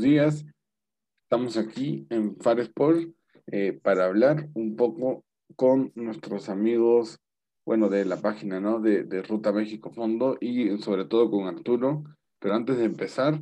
días. 0.00 0.44
Estamos 1.24 1.56
aquí 1.56 2.06
en 2.10 2.36
Faresport 2.36 3.08
eh, 3.46 3.78
para 3.82 4.06
hablar 4.06 4.48
un 4.54 4.76
poco 4.76 5.24
con 5.56 5.92
nuestros 5.94 6.48
amigos, 6.48 7.20
bueno, 7.66 7.88
de 7.88 8.04
la 8.04 8.20
página, 8.20 8.60
¿no? 8.60 8.80
De, 8.80 9.04
de, 9.04 9.22
Ruta 9.22 9.52
México 9.52 9.90
Fondo 9.90 10.36
y 10.40 10.76
sobre 10.78 11.04
todo 11.04 11.30
con 11.30 11.46
Arturo. 11.46 12.04
Pero 12.38 12.54
antes 12.54 12.76
de 12.76 12.84
empezar, 12.84 13.40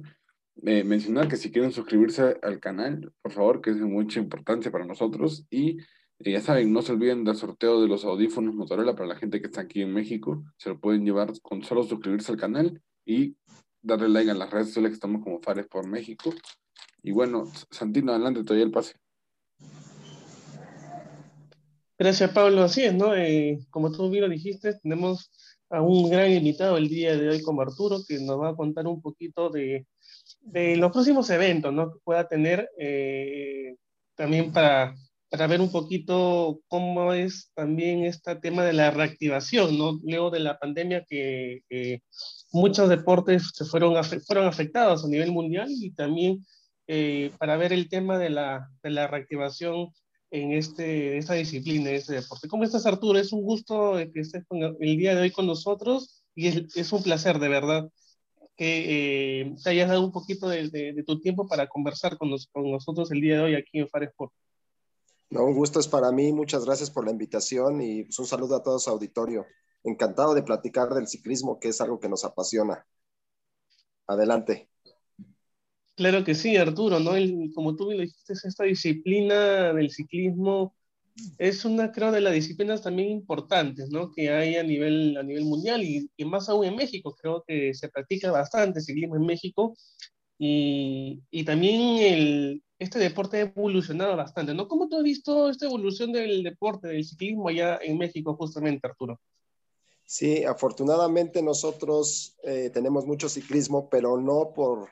eh, 0.64 0.84
mencionar 0.84 1.28
que 1.28 1.36
si 1.36 1.50
quieren 1.50 1.72
suscribirse 1.72 2.38
al 2.42 2.60
canal, 2.60 3.12
por 3.22 3.32
favor, 3.32 3.60
que 3.60 3.70
es 3.70 3.78
de 3.78 3.84
mucha 3.84 4.20
importancia 4.20 4.70
para 4.70 4.84
nosotros. 4.84 5.44
Y 5.50 5.78
eh, 6.20 6.32
ya 6.32 6.40
saben, 6.40 6.72
no 6.72 6.82
se 6.82 6.92
olviden 6.92 7.24
del 7.24 7.36
sorteo 7.36 7.80
de 7.80 7.88
los 7.88 8.04
audífonos 8.04 8.54
Motorola 8.54 8.94
para 8.94 9.08
la 9.08 9.16
gente 9.16 9.40
que 9.40 9.46
está 9.46 9.62
aquí 9.62 9.82
en 9.82 9.92
México. 9.92 10.44
Se 10.56 10.68
lo 10.70 10.78
pueden 10.78 11.04
llevar 11.04 11.32
con 11.42 11.62
solo 11.62 11.82
suscribirse 11.82 12.32
al 12.32 12.38
canal 12.38 12.80
y 13.04 13.36
darle 13.82 14.08
like 14.08 14.30
a 14.30 14.34
las 14.34 14.50
redes 14.50 14.68
sociales 14.68 14.90
que 14.90 14.94
estamos 14.94 15.22
como 15.22 15.40
Fares 15.40 15.66
por 15.66 15.86
México. 15.86 16.32
Y 17.02 17.10
bueno, 17.10 17.50
Santino, 17.70 18.12
adelante, 18.12 18.44
te 18.44 18.54
doy 18.54 18.62
el 18.62 18.70
pase. 18.70 18.94
Gracias, 21.98 22.30
Pablo. 22.30 22.62
Así 22.62 22.82
es, 22.82 22.94
¿no? 22.94 23.14
Eh, 23.14 23.58
como 23.70 23.92
tú 23.92 24.10
bien 24.10 24.24
lo 24.24 24.28
dijiste, 24.28 24.74
tenemos 24.74 25.30
a 25.70 25.80
un 25.80 26.10
gran 26.10 26.30
invitado 26.30 26.76
el 26.76 26.88
día 26.88 27.16
de 27.16 27.28
hoy 27.28 27.42
como 27.42 27.62
Arturo, 27.62 28.00
que 28.06 28.18
nos 28.18 28.40
va 28.40 28.50
a 28.50 28.56
contar 28.56 28.86
un 28.86 29.00
poquito 29.00 29.50
de, 29.50 29.86
de 30.40 30.76
los 30.76 30.92
próximos 30.92 31.28
eventos, 31.30 31.72
¿no? 31.72 31.92
Que 31.92 31.98
pueda 32.04 32.28
tener 32.28 32.68
eh, 32.78 33.76
también 34.14 34.52
para, 34.52 34.94
para 35.32 35.46
ver 35.46 35.62
un 35.62 35.72
poquito 35.72 36.60
cómo 36.68 37.14
es 37.14 37.50
también 37.54 38.04
este 38.04 38.36
tema 38.36 38.64
de 38.66 38.74
la 38.74 38.90
reactivación, 38.90 39.78
¿no? 39.78 39.98
Luego 40.04 40.30
de 40.30 40.40
la 40.40 40.58
pandemia 40.58 41.06
que 41.08 41.62
muchos 42.52 42.90
deportes 42.90 43.50
se 43.54 43.64
fueron, 43.64 43.94
fueron 44.26 44.46
afectados 44.46 45.02
a 45.02 45.08
nivel 45.08 45.32
mundial 45.32 45.68
y 45.70 45.90
también 45.92 46.44
eh, 46.86 47.32
para 47.38 47.56
ver 47.56 47.72
el 47.72 47.88
tema 47.88 48.18
de 48.18 48.28
la, 48.28 48.68
de 48.82 48.90
la 48.90 49.06
reactivación 49.06 49.88
en 50.30 50.52
este, 50.52 51.16
esta 51.16 51.32
disciplina, 51.32 51.88
en 51.88 51.96
este 51.96 52.12
deporte. 52.12 52.46
¿Cómo 52.46 52.64
estás, 52.64 52.84
Arturo? 52.84 53.18
Es 53.18 53.32
un 53.32 53.42
gusto 53.42 53.94
que 54.12 54.20
estés 54.20 54.44
el 54.50 54.96
día 54.98 55.14
de 55.14 55.22
hoy 55.22 55.30
con 55.30 55.46
nosotros 55.46 56.22
y 56.34 56.48
es, 56.48 56.76
es 56.76 56.92
un 56.92 57.02
placer, 57.02 57.38
de 57.38 57.48
verdad, 57.48 57.88
que 58.54 59.40
eh, 59.40 59.54
te 59.64 59.70
hayas 59.70 59.88
dado 59.88 60.04
un 60.04 60.12
poquito 60.12 60.50
de, 60.50 60.68
de, 60.68 61.02
tu 61.06 61.18
tiempo 61.20 61.48
para 61.48 61.68
conversar 61.68 62.18
con, 62.18 62.30
con, 62.52 62.70
nosotros 62.70 63.10
el 63.12 63.22
día 63.22 63.36
de 63.36 63.42
hoy 63.44 63.54
aquí 63.54 63.78
en 63.78 63.88
Faresport. 63.88 64.32
No, 65.32 65.46
un 65.46 65.54
gusto 65.54 65.80
es 65.80 65.88
para 65.88 66.12
mí. 66.12 66.30
Muchas 66.30 66.66
gracias 66.66 66.90
por 66.90 67.06
la 67.06 67.10
invitación 67.10 67.80
y 67.80 68.04
pues, 68.04 68.18
un 68.18 68.26
saludo 68.26 68.54
a 68.54 68.62
todos 68.62 68.86
auditorio 68.86 69.46
encantado 69.82 70.34
de 70.34 70.42
platicar 70.42 70.90
del 70.90 71.08
ciclismo, 71.08 71.58
que 71.58 71.68
es 71.68 71.80
algo 71.80 71.98
que 71.98 72.10
nos 72.10 72.26
apasiona. 72.26 72.86
Adelante. 74.06 74.68
Claro 75.94 76.22
que 76.22 76.34
sí, 76.34 76.58
Arturo, 76.58 77.00
¿no? 77.00 77.12
como 77.54 77.74
tú 77.74 77.86
me 77.86 77.94
lo 77.94 78.02
dijiste, 78.02 78.34
esta 78.34 78.64
disciplina 78.64 79.72
del 79.72 79.90
ciclismo 79.90 80.74
es 81.38 81.64
una, 81.64 81.92
creo, 81.92 82.12
de 82.12 82.20
las 82.20 82.34
disciplinas 82.34 82.82
también 82.82 83.08
importantes, 83.08 83.88
¿no? 83.88 84.12
Que 84.12 84.28
hay 84.28 84.56
a 84.56 84.62
nivel, 84.62 85.16
a 85.16 85.22
nivel 85.22 85.46
mundial 85.46 85.82
y, 85.82 86.10
más 86.26 86.50
aún 86.50 86.66
en 86.66 86.76
México. 86.76 87.16
Creo 87.18 87.42
que 87.46 87.72
se 87.72 87.88
practica 87.88 88.30
bastante 88.30 88.82
ciclismo 88.82 89.16
en 89.16 89.24
México 89.24 89.74
y, 90.38 91.22
y 91.30 91.44
también 91.44 91.80
el, 92.02 92.62
este 92.82 92.98
deporte 92.98 93.38
ha 93.38 93.40
evolucionado 93.40 94.16
bastante, 94.16 94.54
¿no? 94.54 94.68
¿Cómo 94.68 94.88
tú 94.88 94.96
has 94.96 95.02
visto 95.02 95.48
esta 95.48 95.66
evolución 95.66 96.12
del 96.12 96.42
deporte, 96.42 96.88
del 96.88 97.04
ciclismo 97.04 97.48
allá 97.48 97.78
en 97.82 97.98
México, 97.98 98.36
justamente, 98.36 98.86
Arturo? 98.86 99.20
Sí, 100.04 100.44
afortunadamente 100.44 101.42
nosotros 101.42 102.36
eh, 102.42 102.70
tenemos 102.70 103.06
mucho 103.06 103.28
ciclismo, 103.28 103.88
pero 103.88 104.20
no 104.20 104.52
por 104.52 104.90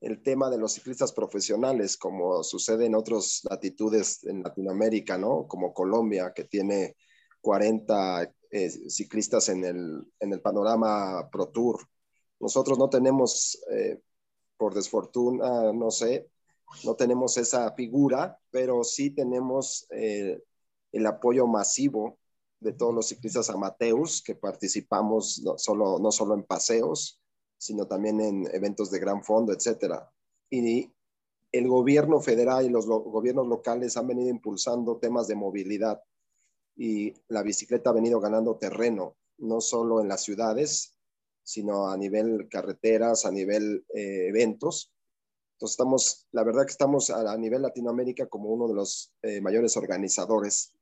el 0.00 0.22
tema 0.22 0.50
de 0.50 0.58
los 0.58 0.72
ciclistas 0.72 1.12
profesionales, 1.12 1.96
como 1.96 2.42
sucede 2.44 2.86
en 2.86 2.94
otras 2.94 3.40
latitudes 3.48 4.24
en 4.24 4.42
Latinoamérica, 4.42 5.16
¿no? 5.16 5.46
Como 5.48 5.72
Colombia, 5.72 6.32
que 6.34 6.44
tiene 6.44 6.96
40 7.40 8.30
eh, 8.50 8.70
ciclistas 8.70 9.48
en 9.48 9.64
el, 9.64 10.04
en 10.20 10.32
el 10.32 10.40
panorama 10.40 11.28
Pro 11.30 11.48
Tour. 11.48 11.80
Nosotros 12.40 12.78
no 12.78 12.88
tenemos, 12.88 13.58
eh, 13.72 14.00
por 14.56 14.74
desfortuna, 14.74 15.72
no 15.72 15.90
sé, 15.90 16.28
no 16.84 16.94
tenemos 16.94 17.36
esa 17.36 17.72
figura, 17.72 18.38
pero 18.50 18.84
sí 18.84 19.10
tenemos 19.10 19.86
el 19.90 21.06
apoyo 21.06 21.46
masivo 21.46 22.18
de 22.60 22.72
todos 22.72 22.94
los 22.94 23.06
ciclistas 23.06 23.50
amateurs 23.50 24.22
que 24.22 24.34
participamos 24.34 25.40
no 25.44 25.58
solo, 25.58 25.98
no 25.98 26.10
solo 26.10 26.34
en 26.34 26.42
paseos, 26.42 27.20
sino 27.56 27.86
también 27.86 28.20
en 28.20 28.48
eventos 28.52 28.90
de 28.90 28.98
gran 28.98 29.22
fondo, 29.22 29.52
etcétera. 29.52 30.10
Y 30.50 30.90
el 31.52 31.68
gobierno 31.68 32.20
federal 32.20 32.66
y 32.66 32.68
los 32.68 32.86
gobiernos 32.86 33.46
locales 33.46 33.96
han 33.96 34.06
venido 34.06 34.28
impulsando 34.28 34.98
temas 34.98 35.28
de 35.28 35.34
movilidad 35.34 36.02
y 36.76 37.14
la 37.28 37.42
bicicleta 37.42 37.90
ha 37.90 37.94
venido 37.94 38.20
ganando 38.20 38.56
terreno, 38.56 39.16
no 39.38 39.60
solo 39.60 40.00
en 40.00 40.08
las 40.08 40.22
ciudades, 40.22 40.96
sino 41.42 41.88
a 41.88 41.96
nivel 41.96 42.48
carreteras, 42.48 43.24
a 43.24 43.30
nivel 43.30 43.84
eh, 43.94 44.28
eventos. 44.28 44.92
Entonces 45.58 45.74
estamos, 45.74 46.28
la 46.30 46.44
verdad 46.44 46.64
que 46.64 46.70
estamos 46.70 47.10
a, 47.10 47.36
nivel 47.36 47.62
Latinoamérica 47.62 48.26
como 48.26 48.50
uno 48.50 48.68
de 48.68 48.74
los 48.74 49.12
eh, 49.22 49.40
mayores 49.40 49.76
organizadores 49.76 50.72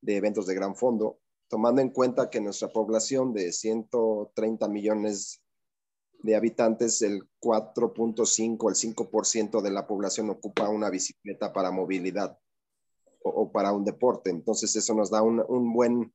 de 0.00 0.16
eventos 0.16 0.48
de 0.48 0.54
gran 0.56 0.74
fondo, 0.74 1.20
tomando 1.46 1.80
en 1.80 1.90
cuenta 1.90 2.28
que 2.28 2.40
nuestra 2.40 2.66
población 2.66 3.32
de 3.32 3.52
130 3.52 4.66
millones 4.66 5.40
de 6.18 6.34
habitantes, 6.34 7.02
el 7.02 7.22
4.5, 7.40 8.68
el 8.68 8.96
5% 8.96 9.62
de 9.62 9.70
la 9.70 9.86
población 9.86 10.28
ocupa 10.30 10.68
una 10.70 10.90
bicicleta 10.90 11.52
para 11.52 11.70
movilidad 11.70 12.36
o, 13.22 13.52
para 13.52 13.72
un 13.72 13.84
deporte. 13.84 14.30
Entonces 14.30 14.74
eso 14.74 14.92
nos 14.92 15.08
da 15.08 15.22
un, 15.22 15.40
un 15.46 15.72
buen, 15.72 16.12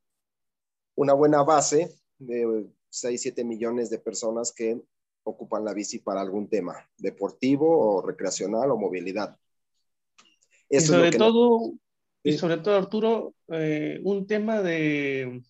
una 0.96 1.14
buena 1.14 1.44
base 1.44 1.98
de 2.20 2.70
6, 2.90 3.22
7 3.22 3.46
millones 3.46 3.90
de 3.90 4.00
personas 4.00 4.52
que 4.52 4.84
ocupan 5.24 5.66
la 5.66 5.74
bici 5.74 6.00
para 6.00 6.22
algún 6.22 6.50
tema 6.50 6.76
deportivo 6.98 7.96
o 7.98 8.02
recreacional 8.02 8.72
o 8.72 8.78
movilidad. 8.78 9.38
Eso 10.70 10.94
y 10.94 10.96
sobre 10.96 11.12
todo, 11.12 11.74
y 12.24 12.34
sobre 12.34 12.58
todo, 12.58 12.78
Arturo, 12.78 13.36
eh, 13.50 14.00
un 14.04 14.26
tema 14.26 14.62
de, 14.62 15.42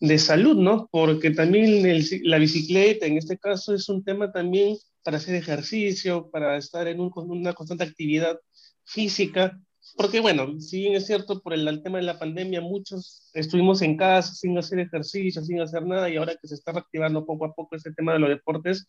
de, 0.00 0.18
salud, 0.18 0.56
¿no? 0.56 0.88
Porque 0.90 1.30
también 1.30 1.82
la 2.24 2.38
bicicleta, 2.38 3.06
en 3.06 3.18
este 3.18 3.38
caso, 3.38 3.74
es 3.74 3.88
un 3.88 4.02
tema 4.02 4.32
también 4.32 4.76
para 5.02 5.18
hacer 5.18 5.36
ejercicio, 5.36 6.28
para 6.30 6.56
estar 6.56 6.88
en 6.88 7.00
un, 7.00 7.12
una 7.14 7.54
constante 7.54 7.84
actividad 7.84 8.38
física. 8.84 9.58
Porque, 9.96 10.20
bueno, 10.20 10.60
si 10.60 10.80
bien 10.80 10.94
es 10.94 11.06
cierto, 11.06 11.40
por 11.40 11.54
el, 11.54 11.82
tema 11.82 11.98
de 11.98 12.04
la 12.04 12.18
pandemia, 12.18 12.60
muchos 12.60 13.28
estuvimos 13.34 13.82
en 13.82 13.96
casa 13.96 14.34
sin 14.34 14.56
hacer 14.56 14.78
ejercicio, 14.78 15.42
sin 15.42 15.60
hacer 15.60 15.84
nada, 15.84 16.08
y 16.08 16.16
ahora 16.16 16.36
que 16.40 16.48
se 16.48 16.54
está 16.54 16.72
reactivando 16.72 17.26
poco 17.26 17.46
a 17.46 17.54
poco 17.54 17.76
este 17.76 17.92
tema 17.92 18.12
de 18.12 18.20
los 18.20 18.28
deportes, 18.28 18.86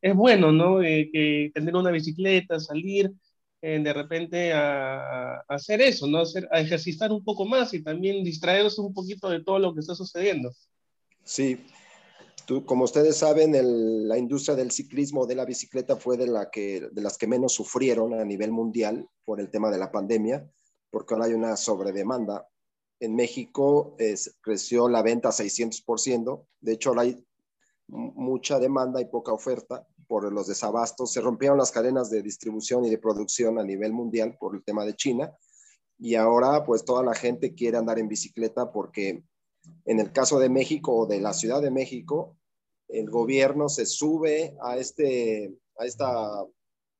es 0.00 0.14
bueno, 0.14 0.52
¿no? 0.52 0.82
Eh, 0.82 1.10
que 1.12 1.50
tener 1.54 1.74
una 1.74 1.90
bicicleta, 1.90 2.58
salir, 2.60 3.12
de 3.62 3.92
repente 3.92 4.52
a, 4.52 5.36
hacer 5.48 5.80
eso, 5.80 6.08
¿no? 6.08 6.18
Hacer, 6.18 6.48
a 6.50 6.60
ejercitar 6.60 7.12
un 7.12 7.22
poco 7.22 7.44
más 7.44 7.72
y 7.74 7.82
también 7.82 8.24
distraerse 8.24 8.80
un 8.80 8.92
poquito 8.92 9.30
de 9.30 9.42
todo 9.42 9.60
lo 9.60 9.72
que 9.72 9.80
está 9.80 9.94
sucediendo. 9.94 10.52
Sí, 11.22 11.58
Tú, 12.46 12.64
como 12.66 12.84
ustedes 12.84 13.16
saben, 13.16 13.52
la 14.08 14.18
industria 14.18 14.56
del 14.56 14.72
ciclismo 14.72 15.26
de 15.26 15.36
la 15.36 15.44
bicicleta 15.44 15.96
fue 15.96 16.16
de, 16.16 16.26
la 16.26 16.50
que, 16.50 16.88
de 16.90 17.02
las 17.02 17.16
que 17.16 17.26
menos 17.26 17.54
sufrieron 17.54 18.14
a 18.14 18.24
nivel 18.24 18.50
mundial 18.50 19.08
por 19.24 19.40
el 19.40 19.50
tema 19.50 19.70
de 19.70 19.78
la 19.78 19.92
pandemia, 19.92 20.50
porque 20.90 21.14
ahora 21.14 21.26
hay 21.26 21.34
una 21.34 21.56
sobredemanda. 21.56 22.48
En 22.98 23.14
México 23.14 23.94
es, 23.98 24.38
creció 24.40 24.88
la 24.88 25.02
venta 25.02 25.28
a 25.28 25.32
600%, 25.32 26.46
de 26.60 26.72
hecho 26.72 26.90
ahora 26.90 27.02
hay 27.02 27.24
mucha 27.88 28.58
demanda 28.58 29.00
y 29.00 29.04
poca 29.06 29.32
oferta 29.32 29.86
por 30.06 30.30
los 30.32 30.46
desabastos, 30.46 31.12
se 31.12 31.20
rompieron 31.20 31.58
las 31.58 31.72
cadenas 31.72 32.10
de 32.10 32.22
distribución 32.22 32.84
y 32.84 32.90
de 32.90 32.98
producción 32.98 33.58
a 33.58 33.64
nivel 33.64 33.92
mundial 33.92 34.36
por 34.38 34.54
el 34.54 34.62
tema 34.62 34.84
de 34.84 34.94
China. 34.94 35.34
Y 35.98 36.16
ahora 36.16 36.64
pues 36.64 36.84
toda 36.84 37.02
la 37.02 37.14
gente 37.14 37.54
quiere 37.54 37.78
andar 37.78 37.98
en 37.98 38.08
bicicleta 38.08 38.72
porque 38.72 39.24
en 39.84 40.00
el 40.00 40.12
caso 40.12 40.38
de 40.38 40.48
México 40.48 40.96
o 40.96 41.06
de 41.06 41.20
la 41.20 41.32
Ciudad 41.32 41.62
de 41.62 41.70
México, 41.70 42.36
el 42.88 43.10
gobierno 43.10 43.68
se 43.68 43.86
sube 43.86 44.56
a, 44.62 44.76
este, 44.76 45.54
a 45.78 45.86
esta 45.86 46.44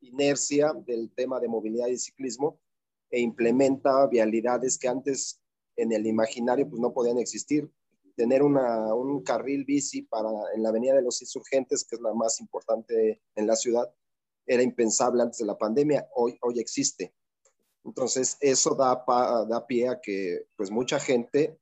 inercia 0.00 0.72
del 0.86 1.12
tema 1.14 1.38
de 1.38 1.48
movilidad 1.48 1.88
y 1.88 1.98
ciclismo 1.98 2.58
e 3.10 3.20
implementa 3.20 4.06
vialidades 4.06 4.78
que 4.78 4.88
antes 4.88 5.40
en 5.76 5.92
el 5.92 6.06
imaginario 6.06 6.68
pues 6.68 6.80
no 6.80 6.92
podían 6.92 7.18
existir 7.18 7.70
tener 8.16 8.42
una, 8.42 8.94
un 8.94 9.22
carril 9.22 9.64
bici 9.64 10.02
para, 10.02 10.30
en 10.54 10.62
la 10.62 10.68
Avenida 10.68 10.94
de 10.94 11.02
los 11.02 11.20
Insurgentes, 11.22 11.84
que 11.84 11.96
es 11.96 12.02
la 12.02 12.12
más 12.12 12.40
importante 12.40 13.22
en 13.34 13.46
la 13.46 13.56
ciudad, 13.56 13.92
era 14.46 14.62
impensable 14.62 15.22
antes 15.22 15.38
de 15.38 15.46
la 15.46 15.56
pandemia, 15.56 16.08
hoy, 16.14 16.36
hoy 16.42 16.58
existe. 16.58 17.14
Entonces, 17.84 18.36
eso 18.40 18.74
da, 18.74 19.04
da 19.48 19.66
pie 19.66 19.88
a 19.88 20.00
que 20.00 20.46
pues 20.56 20.70
mucha 20.70 21.00
gente 21.00 21.58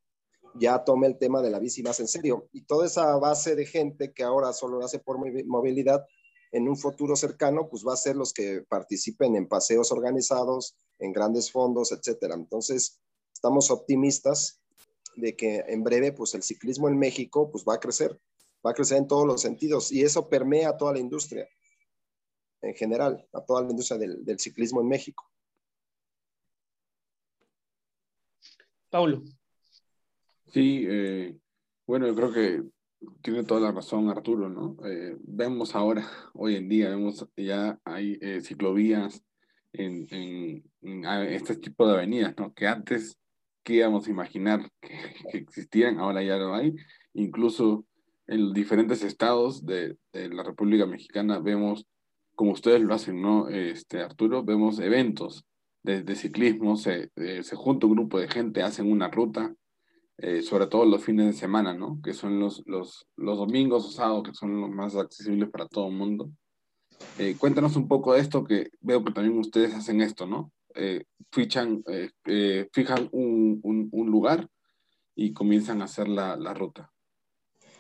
ya 0.55 0.85
tome 0.85 1.06
el 1.06 1.19
tema 1.19 1.43
de 1.43 1.50
la 1.50 1.58
bici 1.58 1.82
más 1.82 2.00
en 2.00 2.08
serio. 2.08 2.49
Y 2.52 2.62
toda 2.62 2.87
esa 2.87 3.17
base 3.17 3.55
de 3.55 3.67
gente 3.67 4.12
que 4.12 4.23
ahora 4.23 4.52
solo 4.52 4.79
lo 4.79 4.85
hace 4.85 4.99
por 4.99 5.19
movilidad, 5.47 6.06
en 6.52 6.69
un 6.69 6.76
futuro 6.76 7.14
cercano, 7.17 7.69
pues 7.69 7.85
va 7.87 7.94
a 7.94 7.97
ser 7.97 8.17
los 8.17 8.32
que 8.32 8.62
participen 8.69 9.37
en 9.37 9.47
paseos 9.47 9.93
organizados, 9.93 10.76
en 10.99 11.12
grandes 11.12 11.50
fondos, 11.50 11.93
etcétera. 11.93 12.35
Entonces, 12.35 13.00
estamos 13.32 13.70
optimistas 13.70 14.61
de 15.17 15.37
que 15.37 15.64
en 15.69 15.85
breve, 15.85 16.12
pues 16.12 16.35
el 16.35 16.43
ciclismo 16.43 16.88
en 16.88 16.99
México, 16.99 17.50
pues 17.50 17.64
va 17.64 17.75
a 17.75 17.81
crecer, 17.81 18.20
va 18.67 18.73
a 18.73 18.75
crecer 18.75 18.99
en 18.99 19.08
todos 19.08 19.26
los 19.26 19.41
sentidos 19.41 19.93
y 19.93 20.02
eso 20.02 20.29
permea 20.29 20.70
a 20.70 20.76
toda 20.76 20.93
la 20.93 20.99
industria 20.99 21.49
en 22.62 22.75
general, 22.75 23.26
a 23.32 23.44
toda 23.44 23.62
la 23.62 23.70
industria 23.70 23.99
del, 23.99 24.25
del 24.25 24.38
ciclismo 24.38 24.81
en 24.81 24.88
México. 24.88 25.25
Paulo. 28.91 29.23
Sí, 30.52 30.85
eh, 30.88 31.37
bueno, 31.87 32.08
yo 32.08 32.14
creo 32.17 32.32
que 32.32 32.62
tiene 33.23 33.44
toda 33.44 33.61
la 33.61 33.73
razón 33.73 34.08
Arturo, 34.08 34.49
¿no? 34.49 34.76
Eh, 34.85 35.17
vemos 35.20 35.76
ahora, 35.76 36.05
hoy 36.35 36.56
en 36.56 36.69
día, 36.69 36.88
vemos 36.88 37.25
ya 37.37 37.79
hay 37.85 38.19
eh, 38.20 38.41
ciclovías 38.41 39.23
en, 39.73 40.08
en, 40.11 40.64
en, 40.82 41.05
este 41.32 41.55
tipo 41.55 41.87
de 41.87 41.94
avenidas, 41.94 42.35
¿no? 42.37 42.52
Que 42.52 42.67
antes 42.67 43.17
que 43.62 43.75
íbamos 43.75 44.08
a 44.08 44.11
imaginar 44.11 44.69
que, 44.81 45.14
que, 45.31 45.38
existían, 45.38 46.00
ahora 46.00 46.20
ya 46.25 46.37
lo 46.37 46.52
hay. 46.52 46.75
Incluso 47.14 47.85
en 48.26 48.52
diferentes 48.52 49.05
estados 49.05 49.64
de, 49.64 49.97
de, 50.12 50.31
la 50.31 50.43
República 50.43 50.85
Mexicana 50.85 51.38
vemos, 51.38 51.87
como 52.35 52.52
ustedes 52.52 52.81
lo 52.81 52.93
hacen, 52.93 53.23
¿no? 53.23 53.49
Este, 53.49 54.00
Arturo, 54.00 54.43
vemos 54.43 54.81
eventos 54.81 55.44
de, 55.85 56.02
de 56.02 56.17
ciclismo, 56.17 56.76
se, 56.76 57.11
se 57.14 57.56
junta 57.56 57.87
un 57.87 57.93
grupo 57.93 58.19
de 58.19 58.29
gente, 58.29 58.62
hacen 58.62 58.91
una 58.91 59.08
ruta, 59.08 59.55
eh, 60.22 60.43
sobre 60.43 60.67
todo 60.67 60.84
los 60.84 61.02
fines 61.02 61.26
de 61.26 61.32
semana, 61.32 61.75
¿no? 61.75 62.00
Que 62.02 62.12
son 62.12 62.38
los, 62.38 62.62
los, 62.67 63.06
los 63.17 63.38
domingos 63.38 63.87
o 63.87 63.90
sábados, 63.90 64.25
que 64.25 64.34
son 64.34 64.61
los 64.61 64.70
más 64.70 64.94
accesibles 64.94 65.49
para 65.50 65.67
todo 65.67 65.88
el 65.88 65.94
mundo. 65.94 66.31
Eh, 67.19 67.37
cuéntanos 67.38 67.76
un 67.76 67.88
poco 67.88 68.12
de 68.12 68.20
esto, 68.20 68.44
que 68.44 68.70
veo 68.81 69.05
que 69.05 69.12
también 69.12 69.38
ustedes 69.38 69.75
hacen 69.75 70.00
esto, 70.00 70.26
¿no? 70.26 70.52
Eh, 70.75 71.05
eh, 72.26 72.69
fijan 72.72 73.08
un, 73.12 73.61
un, 73.93 74.11
lugar 74.11 74.49
y 75.14 75.32
comienzan 75.32 75.82
a 75.82 75.87
hacer 75.87 76.08
la, 76.08 76.37
la 76.37 76.55
ruta. 76.55 76.93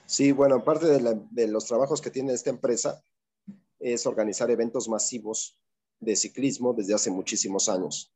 Sí, 0.06 0.32
bueno, 0.32 0.56
aparte 0.56 0.86
de, 0.86 1.48
los 1.48 1.66
trabajos 1.66 2.00
que 2.00 2.10
tiene 2.10 2.32
esta 2.32 2.50
empresa, 2.50 3.02
es 3.78 4.06
organizar 4.06 4.50
eventos 4.50 4.88
masivos 4.88 5.58
de 6.00 6.16
ciclismo 6.16 6.74
desde 6.74 6.94
hace 6.94 7.10
muchísimos 7.10 7.68
años. 7.68 8.12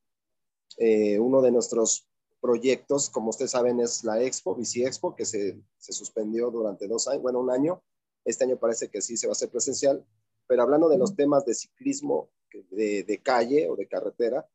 uno 0.79 1.41
de 1.41 1.53
nuestros 1.53 2.09
proyectos, 2.45 3.09
como 3.09 3.31
ustedes 3.31 3.53
saben, 3.53 3.81
es 3.81 4.05
la 4.05 4.23
Expo, 4.23 4.55
Bici 4.55 4.85
Expo, 4.85 5.17
que 5.17 5.25
se, 5.25 5.59
se, 5.79 5.95
suspendió 5.95 6.51
durante 6.51 6.87
dos 6.87 7.09
años, 7.09 7.23
bueno, 7.23 7.41
un 7.41 7.51
año. 7.51 7.83
Este 8.23 8.45
año 8.45 8.59
parece 8.59 8.91
que 8.91 9.01
sí 9.01 9.17
se 9.17 9.27
va 9.27 9.31
a 9.31 9.33
hacer 9.33 9.49
presencial, 9.49 10.05
pero 10.47 10.63
hablando 10.63 10.91
de 10.91 10.99
los 10.99 11.17
temas 11.17 11.47
de 11.47 11.55
ciclismo 11.55 12.29
de, 12.71 13.03
de 13.03 13.23
calle 13.23 13.67
o 13.71 13.77
de 13.77 13.89
carretera, 13.89 14.47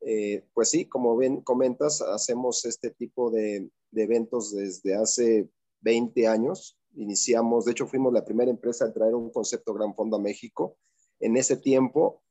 eh, 0.00 0.46
pues 0.54 0.70
sí, 0.70 0.86
como 0.86 1.14
bien 1.14 1.42
comentas, 1.42 2.00
hacemos 2.00 2.64
este 2.64 2.88
tipo 2.88 3.30
de, 3.30 3.68
de, 3.90 4.02
eventos 4.02 4.54
desde 4.54 4.94
hace 4.94 5.50
20 5.82 6.26
años. 6.26 6.78
Iniciamos, 6.94 7.66
de 7.66 7.72
hecho, 7.72 7.86
fuimos 7.86 8.14
la 8.14 8.24
primera 8.24 8.50
empresa 8.50 8.86
en 8.86 8.94
traer 8.94 9.14
un 9.14 9.28
concepto 9.28 9.74
Gran 9.74 9.94
Fondo 9.94 10.16
a 10.16 10.20
México. 10.20 10.78
En 11.20 11.36
ese 11.36 11.58
tiempo, 11.58 12.22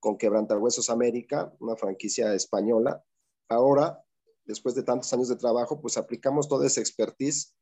con 0.00 0.18
Quebrantahuesos 0.18 0.90
América, 0.90 1.50
una 1.60 1.76
franquicia 1.76 2.34
española. 2.34 3.02
Ahora 3.48 4.04
después 4.50 4.74
de 4.74 4.82
tantos 4.82 5.12
años 5.12 5.28
de 5.28 5.36
trabajo, 5.36 5.80
pues 5.80 5.96
aplicamos 5.96 6.48
toda 6.48 6.66
esa 6.66 6.80
expertise 6.80 7.54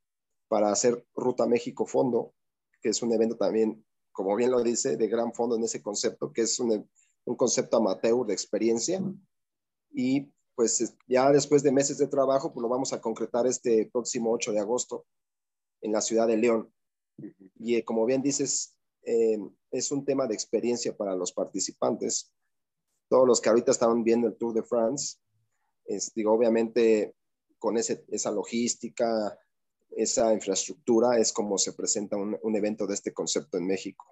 para 0.48 0.72
hacer 0.72 1.06
Ruta 1.14 1.46
México 1.46 1.86
Fondo, 1.86 2.34
que 2.80 2.88
es 2.88 3.02
un 3.02 3.12
evento 3.12 3.36
también, 3.36 3.84
como 4.12 4.34
bien 4.34 4.50
lo 4.50 4.62
dice, 4.62 4.96
de 4.96 5.08
gran 5.08 5.32
fondo 5.32 5.56
en 5.56 5.64
ese 5.64 5.82
concepto, 5.82 6.32
que 6.32 6.42
es 6.42 6.58
un, 6.58 6.88
un 7.24 7.36
concepto 7.36 7.76
amateur 7.76 8.26
de 8.26 8.32
experiencia. 8.32 9.02
Y 9.90 10.32
pues 10.54 10.96
ya 11.06 11.30
después 11.30 11.62
de 11.62 11.72
meses 11.72 11.98
de 11.98 12.08
trabajo, 12.08 12.52
pues 12.52 12.62
lo 12.62 12.68
vamos 12.68 12.92
a 12.92 13.00
concretar 13.00 13.46
este 13.46 13.88
próximo 13.92 14.32
8 14.32 14.52
de 14.52 14.60
agosto 14.60 15.06
en 15.82 15.92
la 15.92 16.00
ciudad 16.00 16.26
de 16.26 16.36
León. 16.36 16.72
Y 17.56 17.76
eh, 17.76 17.84
como 17.84 18.06
bien 18.06 18.22
dices, 18.22 18.76
eh, 19.02 19.38
es 19.70 19.92
un 19.92 20.04
tema 20.04 20.26
de 20.26 20.34
experiencia 20.34 20.96
para 20.96 21.14
los 21.14 21.32
participantes. 21.32 22.32
Todos 23.08 23.26
los 23.26 23.40
que 23.40 23.48
ahorita 23.50 23.70
estaban 23.70 24.02
viendo 24.02 24.26
el 24.26 24.36
Tour 24.36 24.54
de 24.54 24.62
France, 24.62 25.18
digo, 26.14 26.32
obviamente 26.32 27.14
con 27.58 27.76
esa 27.76 28.30
logística, 28.30 29.38
esa 29.90 30.32
infraestructura 30.32 31.18
es 31.18 31.32
como 31.32 31.58
se 31.58 31.72
presenta 31.72 32.16
un, 32.16 32.56
evento 32.56 32.86
de 32.86 32.94
este 32.94 33.12
concepto 33.12 33.58
en 33.58 33.66
México. 33.66 34.06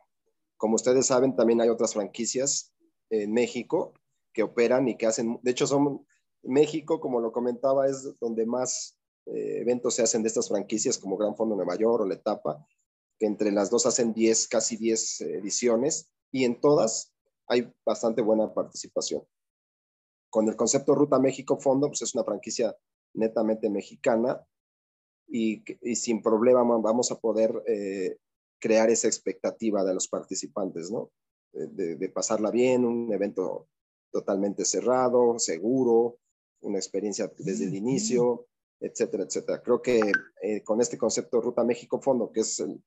Como 0.57 0.75
ustedes 0.75 1.07
saben, 1.07 1.37
también 1.37 1.61
hay 1.61 1.69
otras 1.69 1.95
franquicias 1.95 2.73
en 3.11 3.33
México 3.33 3.95
que 4.33 4.43
operan 4.43 4.89
y 4.89 4.97
que 4.97 5.07
hacen, 5.07 5.39
de 5.43 5.51
hecho 5.51 5.67
son 5.67 6.07
México, 6.43 7.01
como 7.01 7.21
lo 7.21 7.33
comentaba, 7.33 7.87
es 7.87 8.19
donde 8.21 8.47
más 8.47 8.99
eh, 9.27 9.61
eventos 9.61 9.95
se 9.95 10.03
hacen 10.03 10.23
de 10.23 10.29
estas 10.29 10.49
franquicias 10.49 10.99
como 10.99 11.17
Gran 11.17 11.37
Fondo 11.37 11.57
Nueva 11.57 11.77
York 11.77 12.03
o 12.03 12.07
La 12.07 12.15
Etapa, 12.15 12.67
que 13.19 13.27
entre 13.27 13.53
las 13.53 13.71
dos 13.71 13.87
hacen 13.87 14.13
10, 14.13 14.49
casi 14.49 14.77
10 14.77 15.21
ediciones 15.21 16.11
y 16.33 16.45
en 16.45 16.61
todas 16.61 17.13
hay 17.49 17.73
bastante 17.85 18.23
buena 18.23 18.53
participación 18.53 19.23
con 20.37 20.47
el 20.49 20.55
concepto 20.55 20.95
Ruta 20.95 21.19
México 21.19 21.59
Fondo, 21.59 21.89
pues 21.89 22.03
es 22.03 22.15
una 22.15 22.23
franquicia 22.23 22.77
netamente 23.15 23.71
mexicana 23.71 24.39
y, 25.27 25.65
y 25.81 25.97
sin 25.97 26.21
problema 26.21 26.63
vamos 26.63 27.11
a 27.11 27.19
poder 27.19 27.63
eh, 27.67 28.19
crear 28.59 28.91
esa 28.91 29.09
expectativa 29.09 29.83
de 29.83 29.95
los 29.95 30.09
participantes, 30.09 30.91
¿no? 30.91 31.11
De, 31.55 31.97
de, 31.97 32.09
pasarla 32.11 32.51
bien, 32.51 32.85
un 32.85 33.11
evento 33.15 33.69
totalmente 34.13 34.67
cerrado, 34.67 35.39
seguro, 35.39 36.19
una 36.61 36.77
experiencia 36.77 37.33
desde 37.39 37.65
el 37.65 37.75
inicio, 37.75 38.47
etcétera, 38.79 39.25
etcétera. 39.25 39.63
Creo 39.63 39.81
que 39.81 40.03
eh, 40.43 40.63
con 40.63 40.83
este 40.83 40.99
concepto 40.99 41.41
Ruta 41.41 41.65
México 41.65 41.99
Fondo, 41.99 42.31
que 42.31 42.41
es 42.41 42.61
el, 42.61 42.79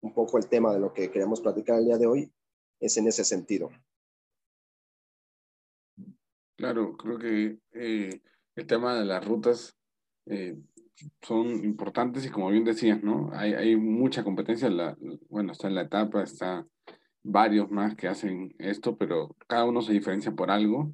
un 0.00 0.14
poco 0.14 0.38
el 0.38 0.46
tema 0.46 0.72
de 0.72 0.78
lo 0.78 0.92
que 0.92 1.10
queríamos 1.10 1.40
platicar 1.40 1.80
el 1.80 1.86
día 1.86 1.98
de 1.98 2.06
hoy, 2.06 2.32
es 2.78 2.96
en 2.98 3.08
ese 3.08 3.24
sentido. 3.24 3.70
Claro, 6.64 6.96
creo 6.96 7.18
que 7.18 7.58
eh, 7.72 8.22
el 8.56 8.66
tema 8.66 8.94
de 8.98 9.04
las 9.04 9.22
rutas 9.22 9.76
eh, 10.24 10.56
son 11.20 11.62
importantes 11.62 12.24
y 12.24 12.30
como 12.30 12.48
bien 12.48 12.64
decías, 12.64 13.02
¿no? 13.02 13.28
Hay, 13.34 13.76
mucha 13.76 14.24
competencia, 14.24 14.70
la, 14.70 14.96
bueno, 15.28 15.52
está 15.52 15.68
en 15.68 15.74
la 15.74 15.82
etapa, 15.82 16.22
está 16.22 16.66
varios 17.22 17.70
más 17.70 17.94
que 17.96 18.08
hacen 18.08 18.54
esto, 18.58 18.96
pero 18.96 19.36
cada 19.46 19.66
uno 19.66 19.82
se 19.82 19.92
diferencia 19.92 20.32
por 20.32 20.50
algo. 20.50 20.90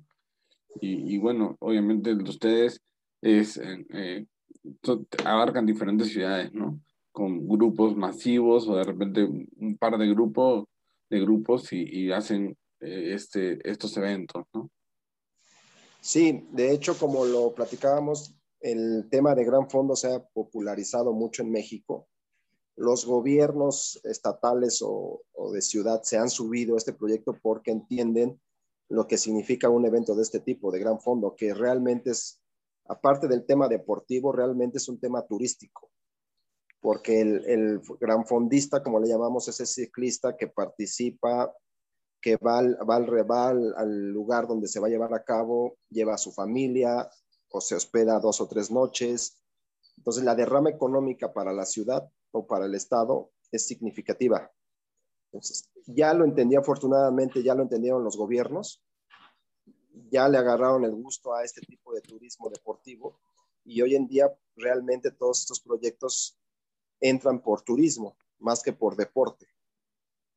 Y, 0.81 1.19
bueno, 1.19 1.57
obviamente 1.61 2.17
de 2.17 2.25
ustedes 2.25 2.83
es, 3.23 3.57
eh, 3.59 4.27
abarcan 5.25 5.67
diferentes 5.67 6.09
ciudades, 6.09 6.53
¿no? 6.53 6.81
Con 7.13 7.47
grupos 7.47 7.97
masivos 7.97 8.67
o 8.69 8.75
de 8.75 8.83
repente 8.83 9.23
un 9.25 9.77
par 9.79 9.99
de 9.99 10.09
grupos 10.09 10.65
de 11.11 11.21
grupos 11.21 11.73
y, 11.73 12.11
hacen 12.11 12.57
este, 12.81 13.61
estos 13.71 13.97
eventos, 13.97 14.45
¿no? 14.53 14.69
Sí, 16.01 16.49
de 16.53 16.73
hecho, 16.73 16.99
como 16.99 17.25
lo 17.25 17.55
platicábamos, 17.55 18.35
el 18.61 19.09
tema 19.11 19.35
de 19.35 19.45
gran 19.45 19.69
fondo 19.69 19.97
se 19.97 20.13
ha 20.13 20.25
popularizado 20.25 21.13
mucho 21.13 21.43
en 21.43 21.51
México. 21.51 22.09
Los 22.77 23.05
gobiernos 23.05 24.01
estatales 24.05 24.81
o, 24.83 25.23
de 25.53 25.61
ciudad 25.61 26.03
se 26.03 26.17
han 26.17 26.31
subido 26.31 26.75
a 26.75 26.79
este 26.79 26.95
proyecto 26.95 27.39
porque 27.43 27.71
entienden 27.71 28.41
lo 28.89 29.07
que 29.07 29.19
significa 29.19 29.69
un 29.69 29.85
evento 29.85 30.15
de 30.15 30.23
este 30.23 30.41
tipo, 30.41 30.73
de 30.73 30.81
gran 30.81 31.01
fondo, 31.01 31.37
que 31.37 31.55
realmente 31.55 32.11
es, 32.11 32.41
aparte 32.87 33.29
del 33.29 33.45
tema 33.45 33.69
deportivo, 33.69 34.33
realmente 34.33 34.79
es 34.79 34.89
un 34.89 34.99
tema 34.99 35.27
turístico, 35.27 35.91
porque 36.81 37.21
el, 37.21 37.45
el 37.47 37.81
gran 38.01 38.27
fondista, 38.27 38.83
como 38.83 38.99
le 38.99 39.09
llamamos, 39.09 39.47
es 39.49 39.61
ese 39.61 39.85
ciclista 39.85 40.37
que 40.37 40.49
participa 40.49 41.55
que 42.21 42.37
va, 42.37 42.59
al, 42.59 44.13
lugar 44.13 44.47
donde 44.47 44.69
se 44.69 44.81
va 44.81 44.87
a 44.87 44.91
llevar 44.91 45.15
a 45.15 45.25
cabo, 45.25 45.79
lleva 45.89 46.15
a 46.15 46.19
su 46.19 46.33
familia 46.33 47.11
o 47.51 47.61
se 47.61 47.75
hospeda 47.75 48.21
dos 48.21 48.41
o 48.41 48.49
tres 48.49 48.71
noches. 48.71 49.43
Entonces, 49.97 50.25
la 50.25 50.35
derrama 50.35 50.71
económica 50.71 51.33
para 51.33 51.53
la 51.53 51.65
ciudad 51.65 52.11
o 52.33 52.47
para 52.47 52.67
el 52.67 52.75
Estado 52.75 53.31
es 53.51 53.67
significativa. 53.67 54.51
Ya 55.87 56.13
lo 56.15 56.25
entendí 56.25 56.57
afortunadamente, 56.57 57.43
ya 57.43 57.55
lo 57.55 57.63
entendieron 57.63 58.05
los 58.05 58.17
gobiernos, 58.17 58.83
ya 60.11 60.29
le 60.29 60.39
agarraron 60.39 60.85
el 60.85 60.95
gusto 60.95 61.35
a 61.35 61.45
este 61.45 61.61
tipo 61.63 61.93
de 61.93 62.01
turismo 62.01 62.51
deportivo 62.51 63.21
y 63.65 63.81
hoy 63.83 63.95
en 63.95 64.07
día 64.07 64.33
realmente 64.57 65.11
todos 65.11 65.41
estos 65.41 65.61
proyectos 65.61 66.39
entran 67.01 67.41
por 67.43 67.63
turismo 67.63 68.17
más 68.39 68.63
que 68.63 68.73
por 68.73 68.97
deporte. 68.97 69.47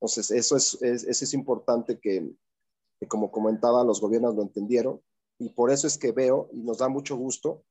Entonces, 0.04 0.32
eso 0.32 0.58
es, 0.58 0.78
es, 0.82 1.06
eso 1.06 1.24
es 1.24 1.34
importante 1.34 1.98
que, 1.98 2.30
que, 3.00 3.08
como 3.08 3.32
comentaba, 3.32 3.86
los 3.86 4.02
gobiernos 4.02 4.36
lo 4.36 4.42
entendieron 4.42 5.02
y 5.40 5.48
por 5.48 5.72
eso 5.72 5.88
es 5.88 5.98
que 5.98 6.12
veo 6.12 6.50
y 6.52 6.60
nos 6.60 6.80
da 6.80 6.90
mucho 6.90 7.16
gusto 7.16 7.64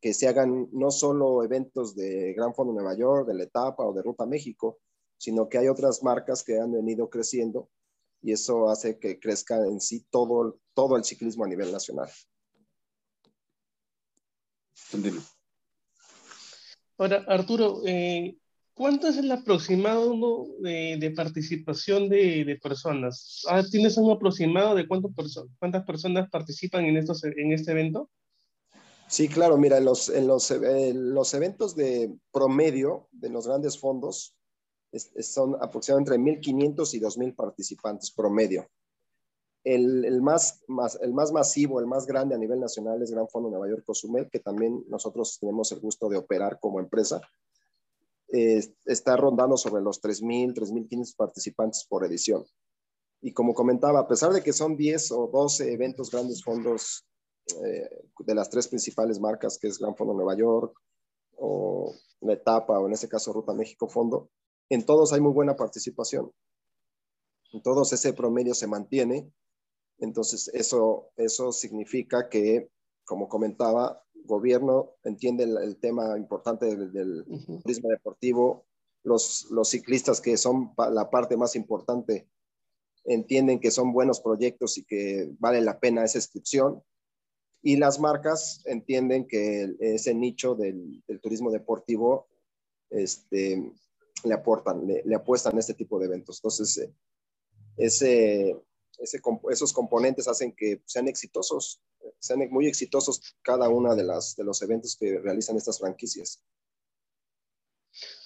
que 0.00 0.14
se 0.14 0.28
hagan 0.28 0.68
no 0.70 0.92
solo 0.92 1.42
eventos 1.42 1.96
de 1.96 2.32
Gran 2.34 2.54
Fondo 2.54 2.72
Nueva 2.72 2.96
York, 2.96 3.26
de 3.26 3.34
la 3.34 3.42
etapa 3.42 3.84
o 3.84 3.92
de 3.92 4.02
Ruta 4.02 4.24
México, 4.24 4.78
sino 5.18 5.48
que 5.48 5.58
hay 5.58 5.66
otras 5.66 6.00
marcas 6.04 6.44
que 6.44 6.60
han 6.60 6.70
venido 6.70 7.10
creciendo 7.10 7.68
y 8.22 8.30
eso 8.30 8.68
hace 8.68 9.00
que 9.00 9.18
crezca 9.18 9.56
en 9.66 9.80
sí 9.80 10.06
todo, 10.10 10.60
todo 10.74 10.96
el 10.96 11.02
ciclismo 11.02 11.44
a 11.44 11.48
nivel 11.48 11.72
nacional. 11.72 12.08
Ahora, 16.98 17.24
Arturo, 17.26 17.82
eh, 17.84 18.36
¿cuánto 18.74 19.08
es 19.08 19.16
el 19.16 19.30
aproximado 19.30 20.46
de, 20.60 21.12
participación 21.16 22.08
de, 22.08 22.58
personas? 22.62 23.42
Ah, 23.48 23.62
¿Tienes 23.68 23.96
un 23.96 24.10
aproximado 24.10 24.74
de 24.74 24.86
cuántas 24.86 25.84
personas 25.84 26.28
participan 26.30 26.84
en, 26.84 26.96
estos, 26.96 27.24
en 27.24 27.52
este 27.52 27.72
evento? 27.72 28.10
Sí, 29.06 29.28
claro, 29.28 29.56
mira, 29.56 29.78
en 29.78 29.84
los, 29.84 30.08
en 30.08 30.26
los, 30.26 30.50
los 30.50 31.34
eventos 31.34 31.76
de 31.76 32.12
promedio 32.32 33.08
de 33.12 33.30
los 33.30 33.46
grandes 33.46 33.78
fondos 33.78 34.36
son 35.20 35.56
aproximadamente 35.60 36.14
entre 36.14 36.40
1.500 36.40 36.94
y 36.94 37.00
2.000 37.00 37.34
participantes 37.34 38.10
promedio. 38.10 38.68
El, 39.64 40.04
el, 40.04 40.20
más, 40.20 40.62
más, 40.68 40.98
el 41.00 41.14
más 41.14 41.32
masivo, 41.32 41.80
el 41.80 41.86
más 41.86 42.06
grande 42.06 42.34
a 42.34 42.38
nivel 42.38 42.60
nacional 42.60 43.02
es 43.02 43.10
Gran 43.10 43.28
Fondo 43.28 43.48
Nueva 43.48 43.68
York 43.68 43.84
Cozumel, 43.86 44.28
que 44.30 44.40
también 44.40 44.84
nosotros 44.88 45.38
tenemos 45.40 45.72
el 45.72 45.80
gusto 45.80 46.08
de 46.08 46.18
operar 46.18 46.58
como 46.60 46.80
empresa. 46.80 47.20
Está 48.84 49.16
rondando 49.16 49.56
sobre 49.56 49.82
los 49.82 50.02
3.000, 50.02 50.54
3.500 50.54 51.16
participantes 51.16 51.86
por 51.88 52.04
edición. 52.04 52.44
Y 53.20 53.32
como 53.32 53.54
comentaba, 53.54 54.00
a 54.00 54.08
pesar 54.08 54.32
de 54.32 54.42
que 54.42 54.52
son 54.52 54.76
10 54.76 55.12
o 55.12 55.30
12 55.32 55.72
eventos 55.72 56.10
grandes 56.10 56.42
fondos 56.42 57.06
eh, 57.64 58.08
de 58.18 58.34
las 58.34 58.50
tres 58.50 58.68
principales 58.68 59.20
marcas, 59.20 59.58
que 59.58 59.68
es 59.68 59.78
Gran 59.78 59.96
Fondo 59.96 60.14
Nueva 60.14 60.36
York, 60.36 60.76
o 61.36 61.94
la 62.20 62.34
etapa, 62.34 62.78
o 62.78 62.86
en 62.86 62.92
este 62.92 63.08
caso 63.08 63.32
Ruta 63.32 63.54
México 63.54 63.88
Fondo, 63.88 64.30
en 64.68 64.84
todos 64.84 65.12
hay 65.12 65.20
muy 65.20 65.32
buena 65.32 65.56
participación. 65.56 66.30
En 67.52 67.62
todos 67.62 67.92
ese 67.92 68.12
promedio 68.12 68.54
se 68.54 68.66
mantiene 68.66 69.32
entonces, 69.98 70.50
eso, 70.52 71.10
eso 71.16 71.52
significa 71.52 72.28
que, 72.28 72.70
como 73.04 73.28
comentaba, 73.28 74.02
gobierno 74.24 74.92
entiende 75.04 75.44
el, 75.44 75.76
tema 75.76 76.16
importante 76.16 76.76
del, 76.76 77.24
turismo 77.62 77.88
deportivo, 77.88 78.64
los, 79.02 79.48
los 79.50 79.68
ciclistas 79.68 80.20
que 80.20 80.36
son 80.36 80.72
la 80.76 81.10
parte 81.10 81.36
más 81.36 81.56
importante 81.56 82.28
entienden 83.04 83.60
que 83.60 83.70
son 83.70 83.92
buenos 83.92 84.20
proyectos 84.20 84.78
y 84.78 84.84
que 84.84 85.30
vale 85.38 85.60
la 85.60 85.78
pena 85.78 86.04
esa 86.04 86.18
inscripción. 86.18 86.82
Y 87.62 87.76
las 87.76 87.98
marcas 87.98 88.62
entienden 88.66 89.26
que 89.26 89.74
ese 89.80 90.14
nicho 90.14 90.54
del, 90.54 91.02
turismo 91.22 91.50
deportivo 91.50 92.28
este, 92.90 93.72
le 94.24 94.34
aportan, 94.34 94.86
le, 94.86 95.02
le, 95.04 95.14
apuestan 95.14 95.56
a 95.56 95.60
este 95.60 95.74
tipo 95.74 95.98
de 95.98 96.06
eventos. 96.06 96.38
Entonces, 96.38 96.78
eh, 96.78 96.94
ese, 97.76 98.56
esos 99.50 99.72
componentes 99.72 100.28
hacen 100.28 100.52
que 100.52 100.82
sean 100.84 101.08
exitosos, 101.08 101.82
sean 102.18 102.40
muy 102.50 102.66
exitosos 102.66 103.36
cada 103.42 103.68
uno 103.68 103.94
de, 103.94 104.04
las, 104.04 104.36
de 104.36 104.44
los 104.44 104.60
eventos 104.62 104.96
que 104.96 105.18
realizan 105.18 105.56
estas 105.56 105.78
franquicias. 105.78 106.42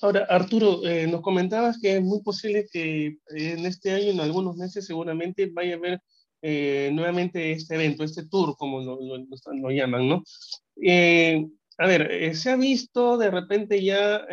Ahora, 0.00 0.26
Arturo, 0.28 0.86
eh, 0.86 1.06
nos 1.06 1.20
comentabas 1.22 1.78
que 1.80 1.96
es 1.96 2.02
muy 2.02 2.22
posible 2.22 2.66
que 2.72 3.18
en 3.28 3.66
este 3.66 3.90
año, 3.92 4.10
en 4.10 4.20
algunos 4.20 4.56
meses, 4.56 4.86
seguramente 4.86 5.50
vaya 5.52 5.74
a 5.74 5.78
haber 5.78 6.02
eh, 6.40 6.90
nuevamente 6.92 7.52
este 7.52 7.74
evento, 7.74 8.04
este 8.04 8.26
tour, 8.26 8.56
como 8.56 8.80
lo, 8.80 8.98
lo, 9.00 9.70
llaman, 9.70 10.08
¿no? 10.08 10.22
Eh, 10.80 11.46
a 11.78 11.86
ver, 11.86 12.34
se 12.36 12.50
ha 12.50 12.56
visto 12.56 13.18
de 13.18 13.30
repente 13.30 13.82
ya 13.82 14.26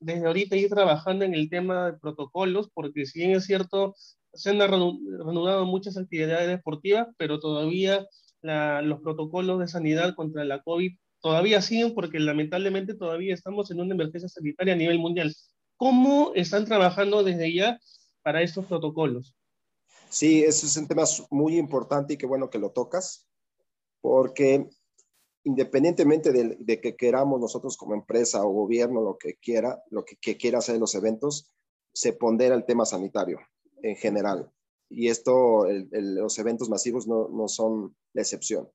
desde 0.00 0.26
ahorita 0.26 0.56
ir 0.56 0.70
trabajando 0.70 1.24
en 1.26 1.34
el 1.34 1.50
tema 1.50 1.90
de 1.90 1.98
protocolos, 1.98 2.70
porque 2.72 3.04
si 3.04 3.18
bien 3.20 3.32
es 3.32 3.44
cierto, 3.44 3.94
se 4.32 4.50
han 4.50 4.58
reanudado 4.58 5.66
muchas 5.66 5.98
actividades 5.98 6.48
deportivas, 6.48 7.08
pero 7.18 7.40
todavía 7.40 8.06
los 8.42 9.00
protocolos 9.00 9.60
de 9.60 9.68
sanidad 9.68 10.14
contra 10.14 10.44
la 10.44 10.62
COVID 10.62 10.92
todavía 11.20 11.60
siguen 11.62 11.94
porque 11.94 12.20
lamentablemente 12.20 12.94
todavía 12.94 13.34
estamos 13.34 13.70
en 13.70 13.80
una 13.80 13.94
emergencia 13.94 14.28
sanitaria 14.28 14.74
a 14.74 14.76
nivel 14.76 14.98
mundial. 14.98 15.34
¿Cómo 15.76 16.32
están 16.34 16.64
trabajando 16.64 17.22
desde 17.22 17.52
ya 17.52 17.78
para 18.22 18.42
estos 18.42 18.66
protocolos? 18.66 19.34
Sí, 20.08 20.42
ese 20.42 20.66
es 20.66 20.76
un 20.76 20.88
tema 20.88 21.04
muy 21.30 21.58
importante 21.58 22.14
y 22.14 22.16
qué 22.16 22.26
bueno 22.26 22.50
que 22.50 22.58
lo 22.58 22.70
tocas, 22.70 23.28
porque 24.00 24.68
independientemente 25.44 26.32
de, 26.32 26.80
que 26.80 26.96
queramos 26.96 27.40
nosotros 27.40 27.76
como 27.76 27.94
empresa 27.94 28.42
o 28.44 28.50
gobierno, 28.50 29.02
lo 29.02 29.18
que 29.18 29.36
quiera, 29.36 29.82
lo 29.90 30.04
que, 30.04 30.16
que 30.16 30.36
quiera 30.36 30.58
hacer 30.58 30.78
los 30.78 30.94
eventos, 30.94 31.52
se 31.92 32.12
pondera 32.12 32.54
el 32.54 32.64
tema 32.64 32.84
sanitario 32.84 33.38
en 33.82 33.96
general. 33.96 34.50
Y 34.90 35.08
esto, 35.08 35.66
los 35.90 36.38
eventos 36.38 36.70
masivos 36.70 37.06
no, 37.06 37.48
son 37.48 37.94
la 38.14 38.22
excepción. 38.22 38.70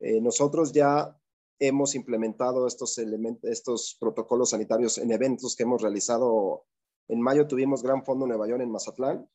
Eh, 0.00 0.20
nosotros 0.20 0.72
ya 0.72 1.16
hemos 1.58 1.94
implementado 1.94 2.66
estos, 2.66 2.96
elementos, 2.98 3.50
estos 3.50 3.96
protocolos 4.00 4.50
sanitarios 4.50 4.96
en 4.98 5.12
eventos 5.12 5.56
que 5.56 5.64
hemos 5.64 5.82
realizado. 5.82 6.64
En 7.08 7.20
mayo 7.20 7.46
tuvimos 7.46 7.82
Gran 7.82 8.04
Fondo 8.04 8.26
Nueva 8.26 8.48
York 8.48 8.62
en 8.62 8.70
Mazatlán. 8.70 9.28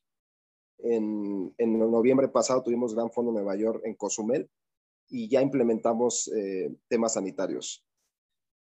En, 0.80 1.54
en 1.58 1.80
noviembre 1.80 2.28
pasado 2.30 2.64
tuvimos 2.64 2.96
Gran 2.96 3.12
Fondo 3.12 3.32
Nueva 3.32 3.56
York 3.56 3.82
en 3.86 3.96
Cozumel 3.96 4.50
y 5.08 5.30
ya 5.30 5.42
implementamos 5.42 6.28
eh, 6.36 6.76
temas 6.88 7.14
sanitarios. 7.14 7.86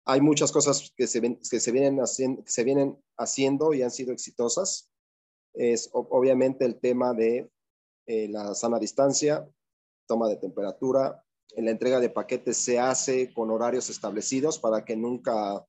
Hay 0.05 0.21
muchas 0.21 0.53
cosas 0.53 0.93
que 0.97 1.07
se, 1.07 1.21
que 1.21 1.61
se, 1.61 1.73
vienen 1.73 1.99
que 1.99 2.51
se 2.51 2.65
vienen 2.65 3.03
haciendo 3.17 3.75
y 3.75 3.83
han 3.83 3.91
sido 3.91 4.13
exitosas 4.13 4.90
es 5.55 5.91
obviamente 5.93 6.65
el 6.65 6.79
tema 6.79 7.13
de 7.15 7.51
eh, 8.07 8.29
la 8.29 8.55
sana 8.55 8.79
distancia, 8.79 9.49
toma 10.07 10.29
de 10.29 10.37
temperatura, 10.37 11.25
en 11.57 11.65
la 11.65 11.73
entrega 11.73 12.01
de 12.01 12.11
paquetes 12.11 12.57
se 12.57 12.79
hace 12.79 13.33
con 13.33 13.51
horarios 13.51 13.91
establecidos 13.91 14.59
para 14.59 14.85
que 14.85 14.97
nunca 14.97 15.67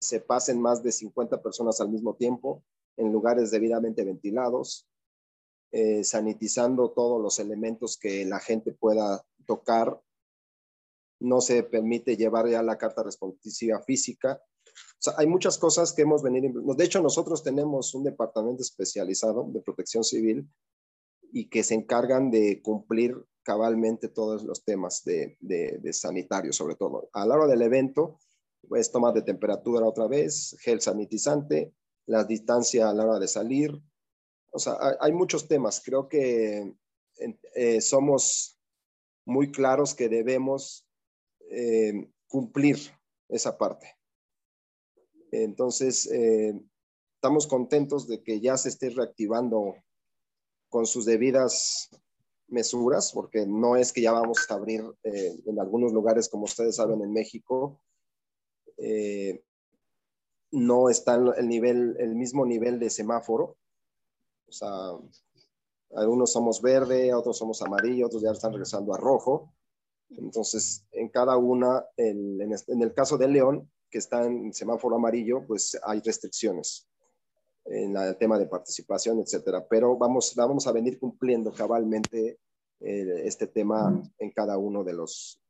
se 0.00 0.20
pasen 0.20 0.60
más 0.60 0.82
de 0.82 0.92
50 0.92 1.42
personas 1.42 1.80
al 1.80 1.90
mismo 1.90 2.14
tiempo 2.14 2.62
en 2.96 3.12
lugares 3.12 3.50
debidamente 3.50 4.04
ventilados, 4.04 4.86
eh, 5.72 6.04
sanitizando 6.04 6.90
todos 6.90 7.20
los 7.20 7.38
elementos 7.38 7.98
que 7.98 8.24
la 8.24 8.38
gente 8.38 8.72
pueda 8.72 9.24
tocar. 9.46 10.00
No 11.20 11.40
se 11.40 11.62
permite 11.62 12.16
llevar 12.16 12.48
ya 12.48 12.62
la 12.62 12.78
carta 12.78 13.02
responsiva 13.02 13.80
física, 13.82 14.40
hay 15.16 15.26
muchas 15.26 15.58
cosas 15.58 15.92
que 15.92 16.02
hemos 16.02 16.22
venido. 16.22 16.74
De 16.74 16.84
hecho, 16.84 17.02
nosotros 17.02 17.42
tenemos 17.42 17.94
un 17.94 18.04
departamento 18.04 18.62
especializado 18.62 19.46
de 19.48 19.60
protección 19.60 20.04
civil 20.04 20.48
y 21.32 21.48
que 21.48 21.62
se 21.62 21.74
encargan 21.74 22.30
de 22.30 22.62
cumplir 22.62 23.16
cabalmente 23.42 24.08
todos 24.08 24.42
los 24.44 24.64
temas 24.64 25.04
de, 25.04 25.36
de, 25.40 25.92
sanitario, 25.92 26.52
sobre 26.52 26.76
todo. 26.76 27.10
A 27.12 27.26
la 27.26 27.34
hora 27.34 27.46
del 27.46 27.62
evento, 27.62 28.18
pues 28.68 28.90
toma 28.90 29.12
de 29.12 29.22
temperatura 29.22 29.86
otra 29.86 30.08
vez, 30.08 30.56
gel 30.60 30.80
sanitizante, 30.80 31.74
la 32.06 32.24
distancia 32.24 32.88
a 32.88 32.94
la 32.94 33.04
hora 33.04 33.18
de 33.18 33.28
salir. 33.28 33.78
O 34.52 34.58
sea, 34.58 34.76
hay, 35.00 35.12
muchos 35.12 35.46
temas. 35.46 35.82
Creo 35.84 36.08
que 36.08 36.74
eh, 37.54 37.80
somos 37.80 38.58
muy 39.26 39.50
claros 39.50 39.94
que 39.94 40.08
debemos 40.08 40.88
eh, 41.50 42.10
cumplir 42.28 42.78
esa 43.28 43.58
parte. 43.58 43.96
Entonces, 45.42 46.06
eh, 46.12 46.54
estamos 47.16 47.46
contentos 47.46 48.06
de 48.06 48.22
que 48.22 48.40
ya 48.40 48.56
se 48.56 48.68
esté 48.68 48.90
reactivando 48.90 49.74
con 50.68 50.86
sus 50.86 51.04
debidas 51.04 51.90
mesuras, 52.46 53.10
porque 53.12 53.44
no 53.46 53.76
es 53.76 53.92
que 53.92 54.02
ya 54.02 54.12
vamos 54.12 54.48
a 54.48 54.54
abrir 54.54 54.84
eh, 55.02 55.42
en 55.46 55.58
algunos 55.58 55.92
lugares, 55.92 56.28
como 56.28 56.44
ustedes 56.44 56.76
saben, 56.76 57.02
en 57.02 57.12
México, 57.12 57.80
eh, 58.76 59.42
no 60.52 60.88
está 60.88 61.16
el, 61.16 61.48
nivel, 61.48 61.96
el 61.98 62.14
mismo 62.14 62.46
nivel 62.46 62.78
de 62.78 62.90
semáforo. 62.90 63.56
O 64.46 64.52
sea, 64.52 64.92
algunos 65.96 66.30
somos 66.30 66.62
verde, 66.62 67.12
otros 67.12 67.38
somos 67.38 67.60
amarillo, 67.60 68.06
otros 68.06 68.22
ya 68.22 68.30
están 68.30 68.52
regresando 68.52 68.94
a 68.94 68.98
rojo. 68.98 69.52
Entonces, 70.10 70.84
en 70.92 71.08
cada 71.08 71.36
una, 71.38 71.84
en, 71.96 72.40
en 72.40 72.82
el 72.82 72.94
caso 72.94 73.18
de 73.18 73.26
León, 73.26 73.68
que 73.94 73.98
está 73.98 74.24
en 74.24 74.52
semáforo 74.52 74.96
amarillo, 74.96 75.46
pues 75.46 75.78
hay 75.84 76.00
restricciones 76.00 76.88
en 77.64 77.96
el 77.96 78.16
tema 78.16 78.40
de 78.40 78.46
participación, 78.46 79.20
etcétera. 79.20 79.64
Pero 79.70 79.96
vamos, 79.96 80.34
vamos 80.34 80.66
a 80.66 80.72
venir 80.72 80.98
cumpliendo 80.98 81.52
cabalmente 81.52 82.40
eh, 82.80 83.22
este 83.24 83.46
tema 83.46 84.02
en 84.18 84.32
cada 84.32 84.58
uno 84.58 84.82
de 84.82 84.94
los, 84.94 85.40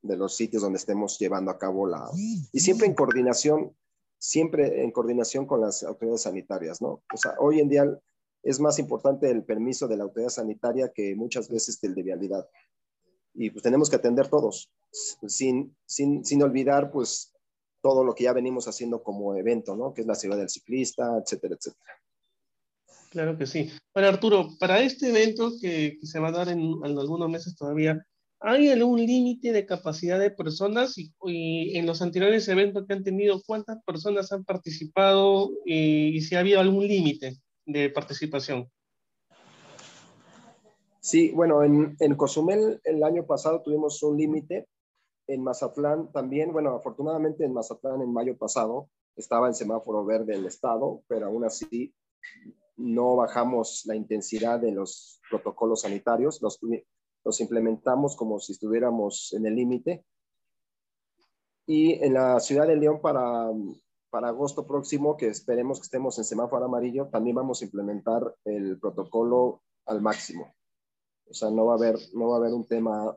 de 0.00 0.16
los 0.16 0.34
sitios 0.34 0.62
donde 0.62 0.78
estemos 0.78 1.18
llevando 1.18 1.50
a 1.50 1.58
cabo 1.58 1.86
la... 1.86 2.08
Y 2.14 2.58
siempre 2.58 2.86
en 2.86 2.94
coordinación, 2.94 3.76
siempre 4.16 4.82
en 4.82 4.90
coordinación 4.90 5.44
con 5.44 5.60
las 5.60 5.82
autoridades 5.82 6.22
sanitarias, 6.22 6.80
¿no? 6.80 7.02
O 7.12 7.16
sea, 7.18 7.34
hoy 7.38 7.60
en 7.60 7.68
día 7.68 7.84
es 8.42 8.60
más 8.60 8.78
importante 8.78 9.30
el 9.30 9.44
permiso 9.44 9.86
de 9.88 9.98
la 9.98 10.04
autoridad 10.04 10.30
sanitaria 10.30 10.90
que 10.90 11.14
muchas 11.14 11.50
veces 11.50 11.78
el 11.82 11.94
de 11.94 12.02
vialidad. 12.02 12.48
Y 13.34 13.50
pues 13.50 13.62
tenemos 13.62 13.90
que 13.90 13.96
atender 13.96 14.28
todos, 14.28 14.72
sin, 15.26 15.76
sin, 15.84 16.24
sin 16.24 16.42
olvidar, 16.42 16.90
pues, 16.90 17.33
todo 17.84 18.02
lo 18.02 18.14
que 18.14 18.24
ya 18.24 18.32
venimos 18.32 18.66
haciendo 18.66 19.02
como 19.02 19.36
evento, 19.36 19.76
¿no? 19.76 19.92
Que 19.92 20.00
es 20.00 20.06
la 20.06 20.14
ciudad 20.14 20.38
del 20.38 20.48
ciclista, 20.48 21.18
etcétera, 21.22 21.54
etcétera. 21.54 21.92
Claro 23.10 23.36
que 23.36 23.46
sí. 23.46 23.70
Bueno, 23.92 24.08
Arturo, 24.08 24.48
para 24.58 24.80
este 24.80 25.10
evento 25.10 25.52
que, 25.60 25.98
se 26.00 26.18
va 26.18 26.28
a 26.28 26.32
dar 26.32 26.48
en, 26.48 26.80
algunos 26.82 27.28
meses 27.28 27.54
todavía, 27.54 28.02
¿hay 28.40 28.70
algún 28.70 29.04
límite 29.04 29.52
de 29.52 29.66
capacidad 29.66 30.18
de 30.18 30.30
personas? 30.30 30.94
Y, 30.96 31.76
en 31.76 31.84
los 31.84 32.00
anteriores 32.00 32.48
eventos 32.48 32.86
que 32.86 32.94
han 32.94 33.04
tenido, 33.04 33.42
¿cuántas 33.44 33.84
personas 33.84 34.32
han 34.32 34.44
participado 34.44 35.50
y, 35.66 36.18
si 36.22 36.36
ha 36.36 36.40
habido 36.40 36.60
algún 36.60 36.88
límite 36.88 37.36
de 37.66 37.90
participación? 37.90 38.66
Sí, 41.00 41.32
bueno, 41.32 41.62
en, 41.62 41.96
en 42.00 42.14
Cozumel 42.14 42.80
el 42.84 43.04
año 43.04 43.26
pasado 43.26 43.60
tuvimos 43.60 44.02
un 44.02 44.16
límite. 44.16 44.68
En 45.26 45.42
Mazatlán 45.42 46.12
también, 46.12 46.52
bueno, 46.52 46.74
afortunadamente 46.74 47.44
en 47.44 47.52
Mazatlán 47.52 48.02
en 48.02 48.12
mayo 48.12 48.36
pasado 48.36 48.90
estaba 49.16 49.46
en 49.46 49.54
semáforo 49.54 50.04
verde 50.04 50.34
el 50.34 50.46
estado, 50.46 51.02
pero 51.06 51.26
aún 51.26 51.44
así 51.44 51.94
no 52.76 53.16
bajamos 53.16 53.82
la 53.86 53.94
intensidad 53.94 54.60
de 54.60 54.72
los 54.72 55.20
protocolos 55.30 55.82
sanitarios, 55.82 56.42
los, 56.42 57.40
implementamos 57.40 58.16
como 58.16 58.38
si 58.38 58.52
estuviéramos 58.52 59.32
en 59.32 59.46
el 59.46 59.54
límite. 59.54 60.04
Y 61.66 61.94
en 62.04 62.14
la 62.14 62.40
ciudad 62.40 62.66
de 62.66 62.76
León 62.76 63.00
para, 63.00 63.50
para 64.10 64.28
agosto 64.28 64.66
próximo, 64.66 65.16
que 65.16 65.28
esperemos 65.28 65.78
que 65.78 65.84
estemos 65.84 66.18
en 66.18 66.24
semáforo 66.24 66.66
amarillo, 66.66 67.08
también 67.08 67.36
vamos 67.36 67.62
a 67.62 67.64
implementar 67.64 68.34
el 68.44 68.78
protocolo 68.78 69.62
al 69.86 70.02
máximo. 70.02 70.54
O 71.30 71.34
sea, 71.34 71.50
no 71.50 71.66
va 71.66 71.74
a 71.74 71.76
haber, 71.76 71.96
no 72.12 72.28
va 72.28 72.36
a 72.36 72.38
haber 72.38 72.52
un 72.52 72.66
tema. 72.66 73.16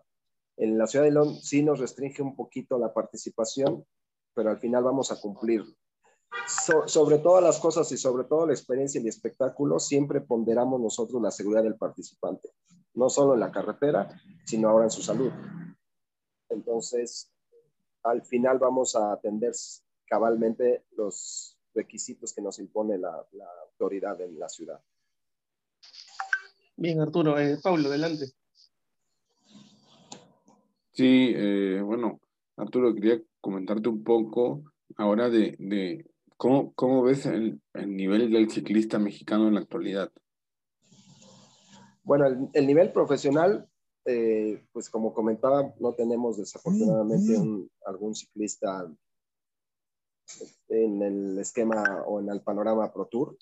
En 0.57 0.77
la 0.77 0.87
ciudad 0.87 1.05
de 1.05 1.11
León 1.11 1.35
sí 1.35 1.63
nos 1.63 1.79
restringe 1.79 2.21
un 2.21 2.35
poquito 2.35 2.77
la 2.79 2.93
participación, 2.93 3.85
pero 4.33 4.49
al 4.49 4.59
final 4.59 4.83
vamos 4.83 5.11
a 5.11 5.19
cumplir 5.19 5.63
sobre 6.85 7.19
todas 7.19 7.43
las 7.43 7.59
cosas 7.59 7.91
y 7.91 7.97
sobre 7.97 8.23
todo 8.25 8.47
la 8.47 8.53
experiencia 8.53 8.99
y 8.99 9.03
el 9.03 9.09
espectáculo, 9.09 9.79
siempre 9.79 10.21
ponderamos 10.21 10.79
nosotros 10.79 11.21
la 11.21 11.31
seguridad 11.31 11.63
del 11.63 11.75
participante, 11.75 12.49
no 12.93 13.09
solo 13.09 13.33
en 13.33 13.39
la 13.39 13.51
carretera, 13.51 14.09
sino 14.45 14.69
ahora 14.69 14.85
en 14.85 14.91
su 14.91 15.01
salud. 15.01 15.31
Entonces, 16.49 17.31
al 18.03 18.23
final 18.23 18.59
vamos 18.59 18.95
a 18.95 19.13
atender 19.13 19.53
cabalmente 20.05 20.85
los 20.95 21.57
requisitos 21.73 22.33
que 22.33 22.41
nos 22.41 22.59
impone 22.59 22.97
la, 22.97 23.25
autoridad 23.63 24.19
en 24.21 24.39
la 24.39 24.49
ciudad. 24.49 24.81
Bien, 26.75 26.99
Arturo. 27.01 27.39
Eh, 27.39 27.57
Pablo, 27.61 27.89
adelante. 27.89 28.25
Sí, 30.97 31.31
eh, 31.35 31.79
bueno, 31.79 32.19
Arturo, 32.55 32.91
quería 32.95 33.21
comentarte 33.39 33.87
un 33.87 34.03
poco 34.03 34.63
ahora 34.95 35.29
de, 35.29 36.03
¿Cómo, 36.37 36.73
cómo 36.73 37.03
ves 37.03 37.27
el, 37.27 37.61
el, 37.75 37.95
nivel 37.95 38.31
del 38.31 38.49
ciclista 38.49 38.97
mexicano 38.97 39.47
en 39.47 39.53
la 39.53 39.59
actualidad? 39.59 40.11
Bueno, 42.01 42.49
el, 42.51 42.65
nivel 42.65 42.91
profesional, 42.91 43.69
eh, 44.05 44.65
pues 44.71 44.89
como 44.89 45.13
comentaba, 45.13 45.71
no 45.79 45.93
tenemos 45.93 46.37
desafortunadamente 46.37 47.69
algún 47.85 48.15
ciclista 48.15 48.91
en 50.67 51.01
el 51.03 51.37
esquema 51.37 52.05
o 52.07 52.19
en 52.21 52.29
el 52.29 52.41
panorama 52.41 52.91
Pro 52.91 53.05
Tour, 53.05 53.37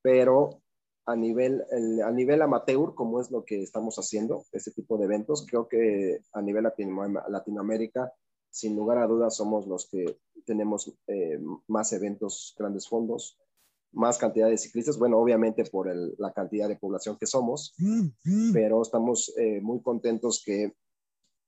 pero 0.00 0.62
a 1.06 1.16
nivel, 1.16 1.64
a 2.04 2.10
nivel 2.10 2.42
amateur, 2.42 2.94
como 2.94 3.20
es 3.20 3.30
lo 3.30 3.44
que 3.44 3.62
estamos 3.62 3.96
haciendo, 3.96 4.44
ese 4.52 4.72
tipo 4.72 4.98
de 4.98 5.04
eventos, 5.04 5.46
creo 5.48 5.68
que 5.68 6.20
a 6.32 6.42
nivel 6.42 6.64
Latinoamérica 7.28 8.12
sin 8.50 8.74
lugar 8.74 8.98
a 8.98 9.06
dudas 9.06 9.36
somos 9.36 9.66
los 9.66 9.86
que 9.90 10.18
tenemos 10.46 10.90
eh, 11.08 11.38
más 11.68 11.92
eventos, 11.92 12.54
grandes 12.58 12.88
fondos, 12.88 13.38
más 13.92 14.16
cantidad 14.18 14.48
de 14.48 14.56
ciclistas, 14.56 14.98
bueno, 14.98 15.18
obviamente 15.18 15.64
por 15.64 15.94
la 16.18 16.32
cantidad 16.32 16.68
de 16.68 16.76
población 16.76 17.16
que 17.18 17.26
somos, 17.26 17.74
pero 18.52 18.80
estamos 18.82 19.32
eh, 19.36 19.60
muy 19.60 19.82
contentos 19.82 20.42
que 20.44 20.74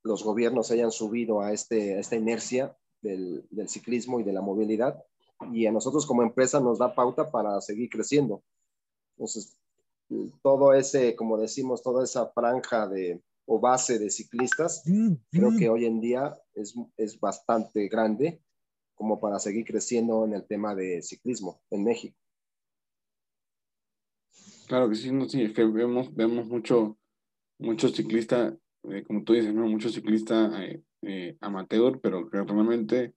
los 0.02 0.22
gobiernos 0.22 0.70
hayan 0.70 0.90
subido 0.90 1.40
a, 1.40 1.52
este, 1.52 1.98
esta 1.98 2.16
inercia 2.16 2.76
del, 3.02 3.47
ciclismo 3.66 4.21
y 4.21 4.25
de 4.25 4.32
la 4.32 4.40
movilidad. 4.40 5.02
Y 5.52 5.66
a 5.66 5.73
nosotros 5.73 6.04
como 6.06 6.23
empresa 6.23 6.60
nos 6.60 6.78
da 6.78 6.94
pauta 6.94 7.30
para 7.30 7.60
seguir 7.60 7.88
creciendo. 7.88 8.42
Entonces, 9.19 9.59
todo 10.43 10.73
ese, 10.73 11.17
como 11.17 11.37
decimos, 11.37 11.83
toda 11.83 12.04
esa 12.04 12.28
franja 12.28 12.87
de, 12.87 13.21
o 13.47 13.59
base 13.59 13.99
de 13.99 14.11
ciclistas, 14.11 14.85
creo 15.33 15.50
que 15.59 15.69
hoy 15.69 15.87
en 15.87 16.00
día 16.00 16.41
es, 16.54 16.75
es 16.97 17.19
bastante 17.19 17.89
grande 17.89 18.41
como 18.95 19.19
para 19.19 19.41
seguir 19.41 19.65
creciendo 19.65 20.25
en 20.25 20.35
el 20.35 20.47
tema 20.47 20.76
de 20.76 21.02
ciclismo 21.02 21.61
en 21.71 21.83
México. 21.83 22.17
Claro 24.69 24.89
que 24.89 24.95
sí, 24.95 25.11
no, 25.11 25.28
sí, 25.28 25.43
es 25.43 25.52
que 25.52 25.65
vemos, 25.65 26.15
vemos 26.15 26.47
mucho, 26.47 26.97
muchos 27.59 27.93
ciclistas, 27.93 28.54
eh, 28.85 29.02
como 29.02 29.25
tú 29.25 29.33
dices, 29.33 29.52
¿no? 29.52 29.67
muchos 29.67 29.95
ciclistas 29.95 30.52
eh, 30.61 30.83
eh, 31.02 31.37
amateur, 31.41 31.99
pero 32.00 32.31
que 32.31 32.45
realmente 32.45 33.15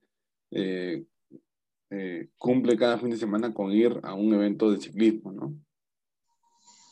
cumple 2.37 2.75
cada 2.75 2.97
fin 2.97 3.11
de 3.11 3.17
semana 3.17 3.53
con 3.53 3.71
ir 3.71 3.99
a 4.01 4.15
un 4.15 4.33
evento 4.33 4.71
de 4.71 4.79
ciclismo, 4.79 5.31
¿no? 5.31 5.55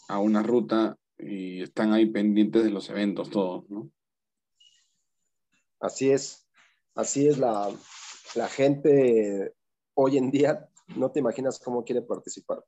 A 0.10 0.19
una 0.19 0.43
ruta 0.43 0.98
y 1.17 1.62
están 1.63 1.93
ahí 1.93 2.08
pendientes 2.08 2.63
de 2.63 2.72
los 2.72 2.89
eventos 2.89 3.30
todos, 3.30 3.69
¿no? 3.69 3.89
Así 5.80 6.12
es, 6.12 6.45
así 6.95 7.28
es 7.28 7.38
la, 7.38 7.72
la 8.36 8.48
gente 8.50 9.54
hoy 9.93 10.17
en 10.17 10.30
día, 10.32 10.69
no 10.98 11.12
te 11.12 11.19
imaginas 11.19 11.60
cómo 11.60 11.86
quiere 11.86 12.02
participar. 12.02 12.65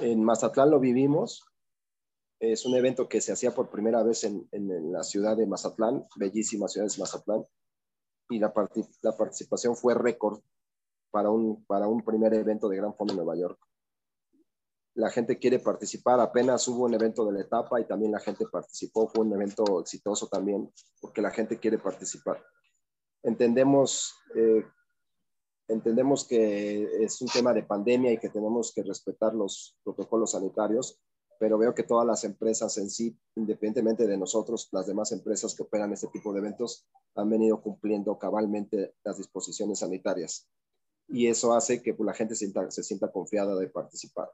En 0.00 0.24
Mazatlán 0.24 0.70
lo 0.70 0.80
vivimos, 0.80 1.44
es 2.38 2.64
un 2.64 2.74
evento 2.74 3.08
que 3.08 3.20
se 3.20 3.32
hacía 3.32 3.54
por 3.54 3.68
primera 3.68 4.02
vez 4.02 4.24
en, 4.24 4.48
en, 4.52 4.92
la 4.92 5.02
ciudad 5.02 5.36
de 5.36 5.46
Mazatlán, 5.46 6.06
bellísima 6.16 6.68
ciudad 6.68 6.86
de 6.86 6.98
Mazatlán, 6.98 7.44
y 8.30 8.38
la, 8.38 8.52
la 9.02 9.16
participación 9.16 9.76
fue 9.76 9.94
récord 9.94 10.40
para 11.10 11.30
un, 11.30 11.64
para 11.64 11.86
un 11.88 12.02
primer 12.02 12.34
evento 12.34 12.68
de 12.68 12.76
Gran 12.76 12.94
Fondo 12.94 13.12
en 13.12 13.18
Nueva 13.18 13.36
York 13.36 13.58
la 14.96 15.10
gente 15.10 15.38
quiere 15.38 15.58
participar. 15.58 16.20
Apenas 16.20 16.66
hubo 16.68 16.84
un 16.84 16.94
evento 16.94 17.24
de 17.26 17.32
la 17.32 17.40
etapa 17.42 17.80
y 17.80 17.84
también 17.84 18.12
la 18.12 18.20
gente 18.20 18.46
participó. 18.50 19.08
Fue 19.08 19.24
un 19.24 19.32
evento 19.34 19.80
exitoso 19.80 20.26
también 20.26 20.72
porque 21.00 21.20
la 21.20 21.30
gente 21.30 21.58
quiere 21.58 21.78
participar. 21.78 22.42
Entendemos, 23.22 24.14
eh, 24.34 24.64
entendemos 25.68 26.26
que 26.26 27.04
es 27.04 27.20
un 27.20 27.28
tema 27.28 27.52
de 27.52 27.62
pandemia 27.62 28.12
y 28.12 28.18
que 28.18 28.30
tenemos 28.30 28.72
que 28.74 28.82
respetar 28.82 29.34
los 29.34 29.78
protocolos 29.84 30.30
sanitarios, 30.30 30.98
pero 31.38 31.58
veo 31.58 31.74
que 31.74 31.82
todas 31.82 32.06
las 32.06 32.24
empresas 32.24 32.78
en 32.78 32.88
sí, 32.88 33.18
independientemente 33.34 34.06
de 34.06 34.16
nosotros, 34.16 34.70
las 34.72 34.86
demás 34.86 35.12
empresas 35.12 35.54
que 35.54 35.64
operan 35.64 35.92
este 35.92 36.06
tipo 36.06 36.32
de 36.32 36.38
eventos, 36.38 36.86
han 37.14 37.28
venido 37.28 37.60
cumpliendo 37.60 38.18
cabalmente 38.18 38.94
las 39.04 39.18
disposiciones 39.18 39.80
sanitarias. 39.80 40.48
Y 41.08 41.26
eso 41.26 41.54
hace 41.54 41.82
que 41.82 41.92
pues, 41.92 42.06
la 42.06 42.14
gente 42.14 42.34
se 42.34 42.82
sienta 42.82 43.12
confiada 43.12 43.54
de 43.56 43.68
participar. 43.68 44.30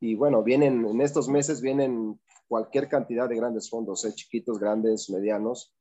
Y 0.00 0.14
bueno, 0.14 0.42
vienen, 0.42 0.84
en 0.86 1.00
estos 1.00 1.28
meses 1.28 1.60
vienen 1.60 2.18
cualquier 2.48 2.88
cantidad 2.88 3.28
de 3.28 3.36
grandes 3.36 3.68
fondos, 3.68 4.04
¿eh? 4.04 4.12
chiquitos, 4.14 4.58
grandes, 4.58 5.10
medianos, 5.10 5.72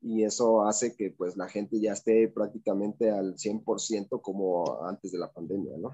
y 0.00 0.24
eso 0.24 0.64
hace 0.64 0.94
que 0.94 1.10
pues 1.10 1.36
la 1.36 1.48
gente 1.48 1.80
ya 1.80 1.92
esté 1.92 2.28
prácticamente 2.28 3.10
al 3.10 3.36
100% 3.36 4.20
como 4.20 4.84
antes 4.84 5.12
de 5.12 5.18
la 5.18 5.32
pandemia, 5.32 5.76
¿no? 5.78 5.92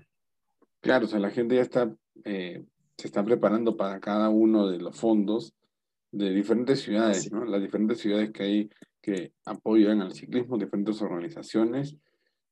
Claro, 0.81 1.07
o 1.07 1.09
sea, 1.09 1.19
la 1.19 1.31
gente 1.31 1.57
ya 1.57 1.63
está, 1.63 1.95
eh, 2.25 2.65
se 2.97 3.07
está 3.07 3.23
preparando 3.25 3.77
para 3.77 4.01
cada 4.01 4.29
uno 4.29 4.69
de 4.69 4.79
los 4.79 4.99
fondos 4.99 5.55
de 6.11 6.31
diferentes 6.31 6.81
ciudades, 6.81 7.31
¿no? 7.31 7.45
Las 7.45 7.61
diferentes 7.61 7.99
ciudades 7.99 8.31
que 8.33 8.43
hay 8.43 8.71
que 9.01 9.33
apoyan 9.45 10.01
al 10.01 10.15
ciclismo, 10.15 10.59
diferentes 10.59 11.01
organizaciones. 11.03 11.97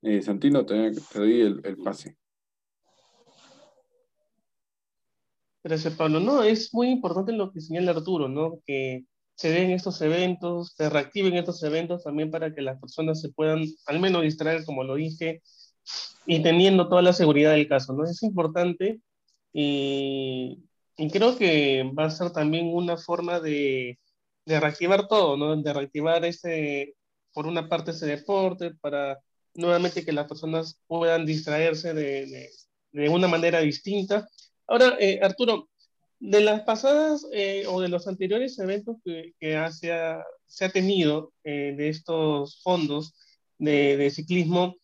Eh, 0.01 0.21
Santino, 0.21 0.65
te, 0.65 0.91
doy 1.13 1.41
el, 1.41 1.61
el 1.63 1.77
pase. 1.77 2.17
Gracias, 5.67 5.95
Pablo. 5.95 6.21
No, 6.21 6.43
es 6.43 6.73
muy 6.73 6.87
importante 6.89 7.33
lo 7.33 7.51
que 7.51 7.59
señala 7.59 7.91
Arturo, 7.91 8.29
¿no? 8.29 8.61
Que 8.65 9.03
se 9.35 9.49
den 9.49 9.71
estos 9.71 10.01
eventos, 10.01 10.73
se 10.77 10.89
reactiven 10.89 11.35
estos 11.35 11.61
eventos 11.61 12.03
también 12.05 12.31
para 12.31 12.55
que 12.55 12.61
las 12.61 12.79
personas 12.79 13.19
se 13.19 13.33
puedan 13.33 13.65
al 13.85 13.99
menos 13.99 14.21
distraer, 14.21 14.63
como 14.63 14.85
lo 14.85 14.95
dije, 14.95 15.41
y 16.25 16.41
teniendo 16.41 16.87
toda 16.87 17.01
la 17.01 17.11
seguridad 17.11 17.51
del 17.51 17.67
caso, 17.67 17.91
¿no? 17.93 18.05
Es 18.05 18.23
importante 18.23 19.01
y, 19.53 20.63
creo 21.11 21.37
que 21.37 21.83
va 21.97 22.05
a 22.05 22.11
ser 22.11 22.31
también 22.31 22.67
una 22.73 22.95
forma 22.97 23.41
de, 23.41 23.99
reactivar 24.45 25.07
todo, 25.09 25.35
¿no? 25.37 25.55
De 25.61 25.73
reactivar 25.73 26.23
ese, 26.25 26.95
por 27.33 27.45
una 27.47 27.67
parte 27.69 27.91
ese 27.91 28.05
deporte, 28.05 28.73
para 28.81 29.19
nuevamente 29.53 30.05
que 30.05 30.13
las 30.13 30.27
personas 30.27 30.79
puedan 30.87 31.25
distraerse 31.25 31.93
de 31.93 33.09
una 33.09 33.27
manera 33.27 33.59
distinta 33.59 34.27
Ahora, 34.67 34.97
eh, 34.99 35.19
Arturo, 35.21 35.69
de 36.19 36.41
las 36.41 36.61
pasadas 36.61 37.25
eh, 37.31 37.65
o 37.67 37.81
de 37.81 37.89
los 37.89 38.07
anteriores 38.07 38.57
eventos 38.59 38.97
que, 39.03 39.33
se, 39.71 39.91
ha, 39.91 40.69
tenido 40.71 41.33
eh, 41.43 41.73
de 41.77 41.89
estos 41.89 42.61
fondos 42.63 43.13
de, 43.59 44.09
ciclismo, 44.11 44.75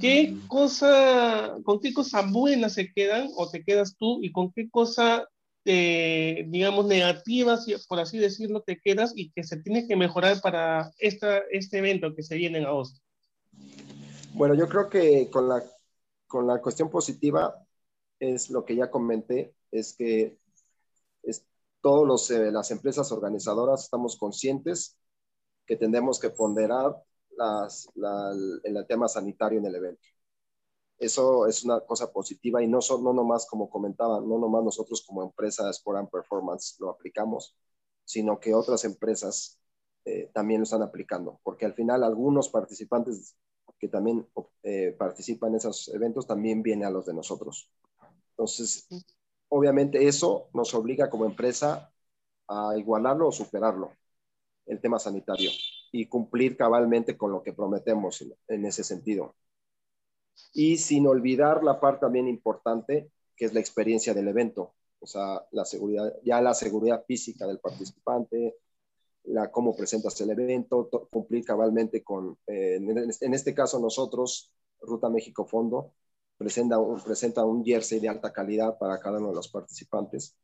¿qué 0.00 0.36
cosa, 0.48 1.56
con 1.64 1.80
qué 1.80 1.92
cosa 1.94 2.22
buena 2.22 2.68
se 2.68 2.92
quedan 2.92 3.28
o 3.36 3.48
te 3.48 3.64
quedas 3.64 3.96
tú 3.96 4.20
y 4.22 4.32
con 4.32 4.52
qué 4.52 4.68
cosa, 4.68 5.28
eh, 5.64 6.44
digamos, 6.48 6.86
negativas, 6.86 7.66
por 7.88 8.00
así 8.00 8.18
decirlo, 8.18 8.62
te 8.62 8.80
quedas 8.80 9.12
y 9.14 9.30
que 9.30 9.44
se 9.44 9.58
tiene 9.58 9.86
que 9.86 9.96
mejorar 9.96 10.40
para 10.40 10.90
esta, 10.98 11.38
este 11.50 11.78
evento 11.78 12.14
que 12.14 12.22
se 12.22 12.36
viene 12.36 12.58
en 12.58 12.66
agosto? 12.66 13.00
Bueno, 14.34 14.54
yo 14.54 14.68
creo 14.68 14.88
que 14.88 15.28
con 15.30 15.48
la, 15.48 15.62
con 16.26 16.46
la 16.46 16.60
cuestión 16.60 16.90
positiva 16.90 17.54
es 18.20 18.50
lo 18.50 18.64
que 18.64 18.76
ya 18.76 18.90
comenté, 18.90 19.54
es 19.70 19.94
que 19.94 20.38
es, 21.22 21.46
todas 21.80 22.30
eh, 22.30 22.50
las 22.50 22.70
empresas 22.70 23.10
organizadoras 23.12 23.84
estamos 23.84 24.16
conscientes 24.16 24.98
que 25.66 25.76
tenemos 25.76 26.18
que 26.18 26.30
ponderar 26.30 26.96
las, 27.36 27.88
el 28.64 28.86
tema 28.86 29.08
sanitario 29.08 29.58
en 29.58 29.66
el 29.66 29.74
evento. 29.76 30.08
Eso 30.98 31.46
es 31.46 31.64
una 31.64 31.80
cosa 31.80 32.12
positiva 32.12 32.62
y 32.62 32.66
no, 32.66 32.80
son, 32.80 33.04
no 33.04 33.12
nomás, 33.12 33.46
como 33.46 33.70
comentaba, 33.70 34.20
no 34.20 34.38
nomás 34.38 34.64
nosotros 34.64 35.04
como 35.06 35.22
empresa 35.22 35.70
Sport 35.70 35.98
and 35.98 36.10
Performance 36.10 36.76
lo 36.80 36.90
aplicamos, 36.90 37.54
sino 38.04 38.40
que 38.40 38.54
otras 38.54 38.84
empresas 38.84 39.60
eh, 40.04 40.30
también 40.34 40.60
lo 40.60 40.64
están 40.64 40.82
aplicando, 40.82 41.38
porque 41.44 41.66
al 41.66 41.74
final 41.74 42.02
algunos 42.02 42.48
participantes 42.48 43.36
que 43.78 43.88
también 43.88 44.26
eh, 44.64 44.96
participan 44.98 45.50
en 45.50 45.56
esos 45.56 45.88
eventos 45.94 46.26
también 46.26 46.62
vienen 46.62 46.86
a 46.86 46.90
los 46.90 47.06
de 47.06 47.14
nosotros. 47.14 47.70
Entonces, 48.38 48.86
obviamente 49.48 50.06
eso 50.06 50.48
nos 50.54 50.72
obliga 50.72 51.10
como 51.10 51.24
empresa 51.24 51.92
a 52.46 52.74
igualarlo 52.76 53.26
o 53.26 53.32
superarlo, 53.32 53.90
el 54.66 54.80
tema 54.80 55.00
sanitario, 55.00 55.50
y 55.90 56.06
cumplir 56.06 56.56
cabalmente 56.56 57.16
con 57.16 57.32
lo 57.32 57.42
que 57.42 57.52
prometemos 57.52 58.24
en, 58.46 58.64
ese 58.64 58.84
sentido. 58.84 59.34
Y 60.52 60.78
sin 60.78 61.08
olvidar 61.08 61.64
la 61.64 61.80
parte 61.80 62.02
también 62.02 62.28
importante, 62.28 63.10
que 63.36 63.46
es 63.46 63.54
la 63.54 63.58
experiencia 63.58 64.14
del 64.14 64.28
evento, 64.28 64.72
o 65.00 65.06
sea, 65.06 65.44
la 65.50 65.64
seguridad, 65.64 66.14
ya 66.22 66.40
la 66.40 66.54
seguridad 66.54 67.04
física 67.06 67.44
del 67.44 67.58
participante, 67.58 68.54
la, 69.24 69.50
cómo 69.50 69.74
presentas 69.74 70.20
el 70.20 70.30
evento, 70.30 70.88
cumplir 71.10 71.44
cabalmente 71.44 72.04
con, 72.04 72.38
eh, 72.46 72.76
en, 72.76 73.34
este 73.34 73.52
caso 73.52 73.80
nosotros, 73.80 74.52
Ruta 74.80 75.08
México 75.08 75.44
Fondo, 75.44 75.92
presenta 76.38 77.44
un, 77.44 77.64
jersey 77.64 78.00
de 78.00 78.08
alta 78.08 78.32
calidad 78.32 78.78
para 78.78 78.98
cada 79.00 79.18
uno 79.18 79.30
de 79.30 79.34
los 79.34 79.48
participantes. 79.48 80.36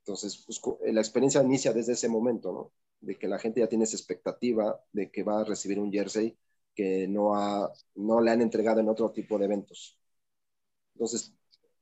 Entonces, 0.00 0.44
pues, 0.46 0.60
la 0.92 1.00
experiencia 1.00 1.42
inicia 1.42 1.72
desde 1.72 1.92
ese 1.92 2.08
momento, 2.08 2.52
¿no? 2.52 2.72
De 3.00 3.18
que 3.18 3.28
la 3.28 3.38
gente 3.38 3.60
ya 3.60 3.68
tiene 3.68 3.84
esa 3.84 3.96
expectativa 3.96 4.80
de 4.92 5.10
que 5.10 5.22
va 5.24 5.40
a 5.40 5.44
recibir 5.44 5.78
un 5.78 5.92
jersey 5.92 6.38
que 6.74 7.08
no, 7.08 7.34
ha, 7.34 7.72
no 7.96 8.20
le 8.20 8.30
han 8.30 8.42
entregado 8.42 8.80
en 8.80 8.88
otro 8.88 9.10
tipo 9.10 9.38
de 9.38 9.46
eventos. 9.46 9.98
Entonces, 10.94 11.34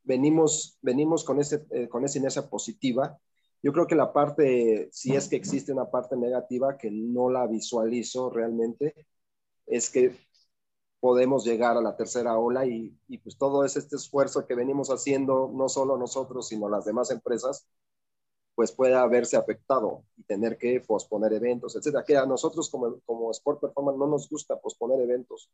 venimos, 0.03 0.79
venimos 0.83 1.25
con, 1.25 1.41
ese, 1.41 1.67
eh, 1.71 1.89
con 1.89 2.05
esa 2.05 2.19
inercia 2.19 2.49
positiva. 2.49 3.19
Yo 3.63 3.73
creo 3.73 3.87
que 3.87 3.95
la 3.95 4.13
parte, 4.13 4.89
si 4.93 5.15
es 5.15 5.29
que 5.29 5.37
existe 5.37 5.73
una 5.73 5.91
parte 5.91 6.17
negativa 6.17 6.77
que 6.77 6.91
no 6.91 7.31
la 7.31 7.47
visualizo 7.47 8.31
realmente, 8.31 9.07
es 9.67 9.91
que 9.91 10.15
podemos 11.05 11.45
llegar 11.45 11.77
a 11.77 11.83
la 11.83 11.95
tercera 11.97 12.39
ola 12.39 12.65
y, 12.65 12.99
y 13.09 13.19
pues 13.19 13.37
todo 13.37 13.63
es 13.67 13.77
este 13.77 13.97
esfuerzo 13.97 14.47
que 14.47 14.55
venimos 14.55 14.89
haciendo, 14.89 15.51
no 15.53 15.69
solo 15.69 15.99
nosotros, 15.99 16.49
sino 16.49 16.67
las 16.71 16.87
demás 16.87 17.11
empresas, 17.11 17.67
pues 18.55 18.73
pueda 18.73 19.07
verse 19.07 19.37
afectado 19.37 20.05
y 20.17 20.23
tener 20.23 20.57
que 20.57 20.81
posponer 20.81 21.35
eventos, 21.35 21.77
etcétera. 21.77 22.05
Que 22.07 22.17
a 22.17 22.25
nosotros 22.25 22.71
como, 22.71 23.01
como 23.05 23.31
Sport 23.33 23.61
Performance 23.61 23.99
no 23.99 24.07
nos 24.07 24.31
gusta 24.31 24.59
posponer 24.59 24.99
eventos, 24.99 25.51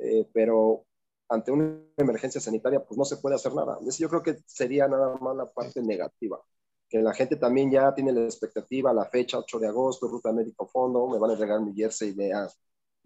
eh, 0.00 0.30
pero 0.32 0.84
ante 1.28 1.50
una 1.50 1.76
emergencia 1.96 2.40
sanitaria 2.40 2.84
pues 2.84 2.96
no 2.96 3.04
se 3.04 3.16
puede 3.16 3.34
hacer 3.34 3.54
nada. 3.54 3.76
Yo 3.98 4.08
creo 4.08 4.22
que 4.22 4.36
sería 4.46 4.86
nada 4.86 5.16
más 5.16 5.34
la 5.34 5.50
parte 5.50 5.82
negativa, 5.82 6.40
que 6.88 7.02
la 7.02 7.12
gente 7.12 7.34
también 7.34 7.72
ya 7.72 7.92
tiene 7.92 8.12
la 8.12 8.22
expectativa, 8.22 8.92
la 8.92 9.06
fecha 9.06 9.36
8 9.36 9.58
de 9.58 9.66
agosto, 9.66 10.06
Ruta 10.06 10.32
Médico 10.32 10.68
Fondo, 10.68 11.08
me 11.08 11.18
van 11.18 11.30
a 11.30 11.32
entregar 11.32 11.60
mi 11.60 11.74
jersey 11.74 12.12
de 12.12 12.32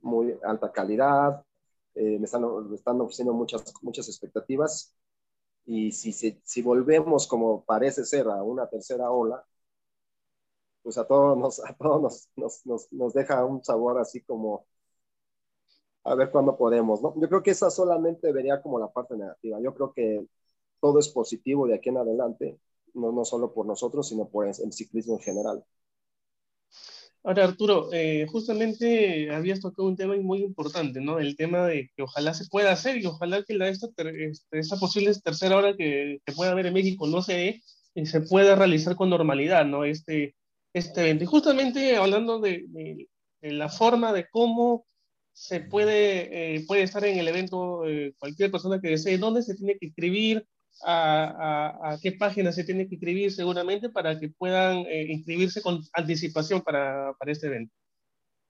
muy 0.03 0.39
alta 0.43 0.73
calidad, 0.73 1.45
eh, 1.95 2.19
me, 2.19 2.27
están, 2.27 2.45
están 2.75 3.01
ofreciendo 3.01 3.33
muchas, 3.35 3.73
muchas 3.83 4.09
expectativas 4.09 4.95
y 5.67 5.93
si, 5.93 6.13
si 6.13 6.63
volvemos 6.63 7.27
como 7.29 7.65
parece 7.65 8.05
ser 8.05 8.29
a 8.29 8.43
una 8.43 8.69
tercera 8.69 9.11
ola, 9.11 9.45
pues 10.83 10.99
a 10.99 11.07
todos, 11.07 11.37
nos, 11.39 11.61
a 11.65 11.75
todos 11.75 12.29
nos, 12.37 12.63
nos, 12.65 12.93
nos, 12.93 13.13
deja 13.15 13.45
un 13.45 13.63
sabor 13.65 13.99
así 14.01 14.23
como 14.23 14.67
a 16.05 16.15
ver 16.15 16.31
cuándo 16.31 16.57
podemos, 16.57 17.03
¿no? 17.03 17.15
Yo 17.21 17.29
creo 17.29 17.43
que 17.43 17.51
esa 17.53 17.71
solamente 17.71 18.33
vería 18.33 18.63
como 18.63 18.79
la 18.79 18.89
parte 18.91 19.17
negativa. 19.17 19.61
Yo 19.61 19.75
creo 19.75 19.93
que 19.93 20.27
todo 20.81 20.99
es 21.01 21.09
positivo 21.09 21.67
de 21.67 21.75
aquí 21.75 21.91
en 21.91 21.99
adelante, 21.99 22.59
no, 22.95 23.13
no 23.13 23.25
solo 23.25 23.53
por 23.53 23.67
nosotros, 23.67 24.09
sino 24.09 24.29
por 24.29 24.47
el 24.47 24.73
ciclismo 24.73 25.15
en 25.15 25.21
general. 25.21 25.65
Ahora, 27.29 27.45
Arturo, 27.45 27.91
eh, 27.93 28.27
justamente 28.27 29.31
habías 29.31 29.61
tocado 29.61 29.87
un 29.87 29.97
tema 29.97 30.17
muy 30.17 30.39
importante, 30.43 30.99
¿no? 31.03 31.19
El 31.19 31.37
tema 31.37 31.67
de 31.67 31.91
que 31.95 32.03
ojalá 32.03 32.33
se 32.33 32.47
pueda 32.47 32.73
hacer 32.73 32.97
y 32.97 33.05
ojalá 33.05 33.43
que 33.43 33.53
la, 33.53 33.69
esta, 33.69 33.89
este, 33.99 34.59
esta 34.59 34.79
posible 34.79 35.13
tercera 35.23 35.59
hora 35.59 35.77
que, 35.77 36.23
que, 36.25 36.33
pueda 36.33 36.53
haber 36.53 36.65
en 36.65 36.73
México 36.73 37.07
no 37.07 37.21
se 37.21 37.35
dé 37.35 37.63
y 37.95 38.07
se 38.07 38.23
pueda 38.23 38.55
realizar 38.55 38.97
con 38.97 39.11
normalidad, 39.11 39.67
¿no? 39.67 39.85
Este, 39.85 40.37
este 40.73 41.03
evento. 41.03 41.25
Y 41.25 41.27
justamente 41.27 41.97
hablando 41.97 42.41
de, 42.41 42.65
de, 42.69 43.07
la 43.43 43.69
forma 43.69 44.15
de 44.15 44.27
cómo 44.31 44.87
se 45.35 45.61
puede, 45.61 46.55
eh, 46.57 46.65
puede 46.67 46.85
estar 46.85 47.05
en 47.05 47.19
el 47.19 47.29
evento 47.29 47.87
eh, 47.87 48.15
cualquier 48.19 48.51
persona 48.51 48.81
que 48.81 48.89
desee, 48.89 49.19
dónde 49.19 49.43
se 49.43 49.55
tiene 49.55 49.77
que 49.77 49.85
inscribir, 49.85 50.47
a, 50.85 51.97
qué 52.03 52.13
página 52.13 52.53
se 52.53 52.65
tiene 52.65 52.89
que 52.89 52.95
inscribir 52.95 53.33
seguramente 53.33 53.89
para 53.89 54.19
que 54.19 54.29
puedan 54.29 54.79
eh, 54.87 55.07
inscribirse 55.11 55.63
con 55.63 55.81
anticipación 55.93 56.63
para, 56.63 57.15
para, 57.19 57.33
este 57.33 57.49
evento. 57.49 57.75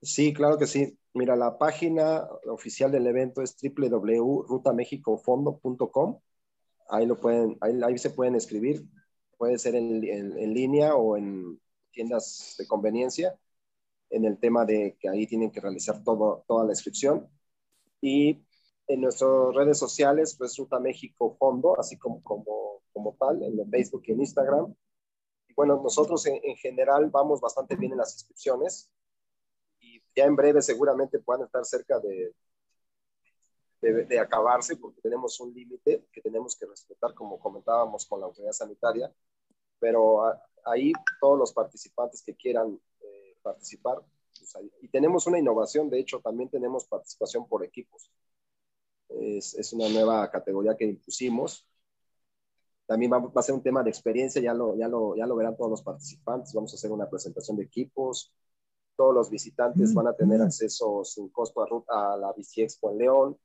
Sí, 0.01 0.33
claro 0.33 0.57
que 0.57 0.67
sí. 0.67 0.97
Mira, 1.13 1.35
la 1.35 1.57
página 1.57 2.25
oficial 2.47 2.89
del 2.91 3.07
evento 3.07 3.41
es 3.41 3.57
www.rutamexicofondo.com. 3.61 6.19
Ahí, 6.89 7.07
ahí, 7.61 7.81
ahí, 7.83 7.97
se 7.97 8.11
pueden 8.11 8.35
escribir. 8.35 8.85
Puede 9.37 9.57
ser 9.57 9.75
en, 9.75 10.03
en, 10.03 10.37
en 10.37 10.53
línea 10.53 10.95
o 10.95 11.17
en 11.17 11.59
tiendas 11.91 12.55
de 12.57 12.67
conveniencia 12.67 13.35
en 14.09 14.25
el 14.25 14.39
tema 14.39 14.65
de 14.65 14.97
que 14.99 15.09
ahí 15.09 15.27
tienen 15.27 15.51
que 15.51 15.61
realizar 15.61 16.03
todo, 16.03 16.43
toda 16.47 16.65
la 16.65 16.71
inscripción. 16.71 17.27
Y 18.01 18.43
en 18.89 19.01
nuestras 19.01 19.53
redes 19.53 19.77
sociales, 19.77 20.35
pues 20.35 20.57
Ruta 20.57 20.79
México 20.79 21.35
Fondo, 21.37 21.79
así 21.79 21.95
como, 21.97 22.23
como, 22.23 22.81
como 22.91 23.15
tal, 23.19 23.41
en 23.43 23.69
Facebook 23.69 24.01
y 24.07 24.13
en 24.13 24.21
Instagram. 24.21 24.75
Y 25.47 25.53
bueno, 25.53 25.79
nosotros 25.81 26.25
en, 26.25 26.55
general 26.57 27.09
vamos 27.11 27.39
bastante 27.39 27.75
bien 27.75 27.91
en 27.91 27.99
las 27.99 28.15
inscripciones 28.15 28.89
y 29.79 30.01
ya 30.15 30.25
en 30.25 30.35
breve 30.35 30.63
seguramente 30.63 31.19
puedan 31.19 31.43
estar 31.45 31.63
cerca 31.65 31.99
de, 31.99 32.33
de, 33.81 34.05
de 34.05 34.19
acabarse 34.19 34.75
porque 34.75 35.01
tenemos 35.01 35.39
un 35.39 35.53
límite 35.53 36.07
que 36.11 36.21
tenemos 36.21 36.55
que 36.55 36.65
respetar, 36.65 37.13
como 37.13 37.39
comentábamos 37.39 38.07
con 38.07 38.21
la 38.21 38.25
autoridad 38.25 38.53
sanitaria, 38.53 39.13
pero 39.77 40.23
ahí 40.65 40.93
todos 41.21 41.37
los 41.37 41.53
participantes 41.53 42.23
que 42.23 42.35
quieran 42.35 42.79
eh, 43.01 43.37
participar, 43.43 43.99
pues 44.35 44.55
y 44.81 44.87
tenemos 44.87 45.27
una 45.27 45.37
innovación, 45.37 45.91
de 45.91 45.99
hecho 45.99 46.21
también 46.21 46.49
tenemos 46.49 46.87
participación 46.87 47.47
por 47.47 47.63
equipos. 47.63 48.09
Es, 49.09 49.55
es, 49.55 49.73
una 49.73 49.89
nueva 49.89 50.29
categoría 50.29 50.75
que 50.77 50.85
impusimos. 50.85 51.67
También 52.85 53.11
va, 53.11 53.19
va, 53.19 53.31
a 53.35 53.43
ser 53.43 53.55
un 53.55 53.63
tema 53.63 53.83
de 53.83 53.89
experiencia, 53.89 54.41
ya 54.41 54.53
lo, 54.53 54.75
ya, 54.75 54.87
lo, 54.87 55.15
ya 55.15 55.25
lo 55.25 55.35
verán 55.35 55.57
todos 55.57 55.71
los 55.71 55.81
participantes. 55.81 56.53
Vamos 56.53 56.73
a 56.73 56.75
hacer 56.75 56.91
una 56.91 57.09
presentación 57.09 57.57
de 57.57 57.63
equipos. 57.63 58.31
Todos 58.95 59.13
los 59.13 59.29
visitantes 59.29 59.93
van 59.93 60.07
a 60.07 60.13
tener 60.13 60.41
acceso 60.41 61.03
sin 61.03 61.29
costo 61.29 61.61
a, 61.87 62.13
a 62.13 62.17
la 62.17 62.33
Bici 62.33 62.61
Expo 62.61 62.91
en 62.91 62.97
León. 62.97 63.37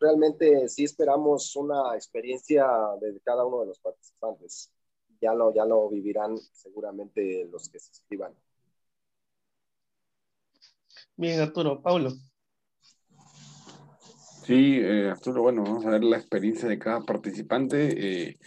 Realmente 0.00 0.68
sí 0.68 0.84
esperamos 0.84 1.56
una 1.56 1.94
experiencia 1.94 2.66
de 3.00 3.20
cada 3.20 3.44
uno 3.44 3.60
de 3.60 3.66
los 3.66 3.80
participantes. 3.80 4.72
Ya 5.20 5.34
lo, 5.34 5.52
ya 5.52 5.64
lo 5.64 5.88
vivirán 5.88 6.38
seguramente 6.52 7.48
los 7.50 7.68
que 7.68 7.80
se 7.80 7.90
inscriban. 7.90 8.34
Bien, 11.16 11.40
Arturo. 11.40 11.82
Pablo. 11.82 12.12
Sí, 14.48 14.78
eh, 14.80 15.10
Arturo, 15.10 15.42
bueno, 15.42 15.62
vamos 15.62 15.84
a 15.84 15.90
ver 15.90 16.02
la 16.02 16.16
experiencia 16.16 16.66
de 16.66 16.78
cada 16.78 17.02
participante. 17.02 18.28
Eh, 18.28 18.38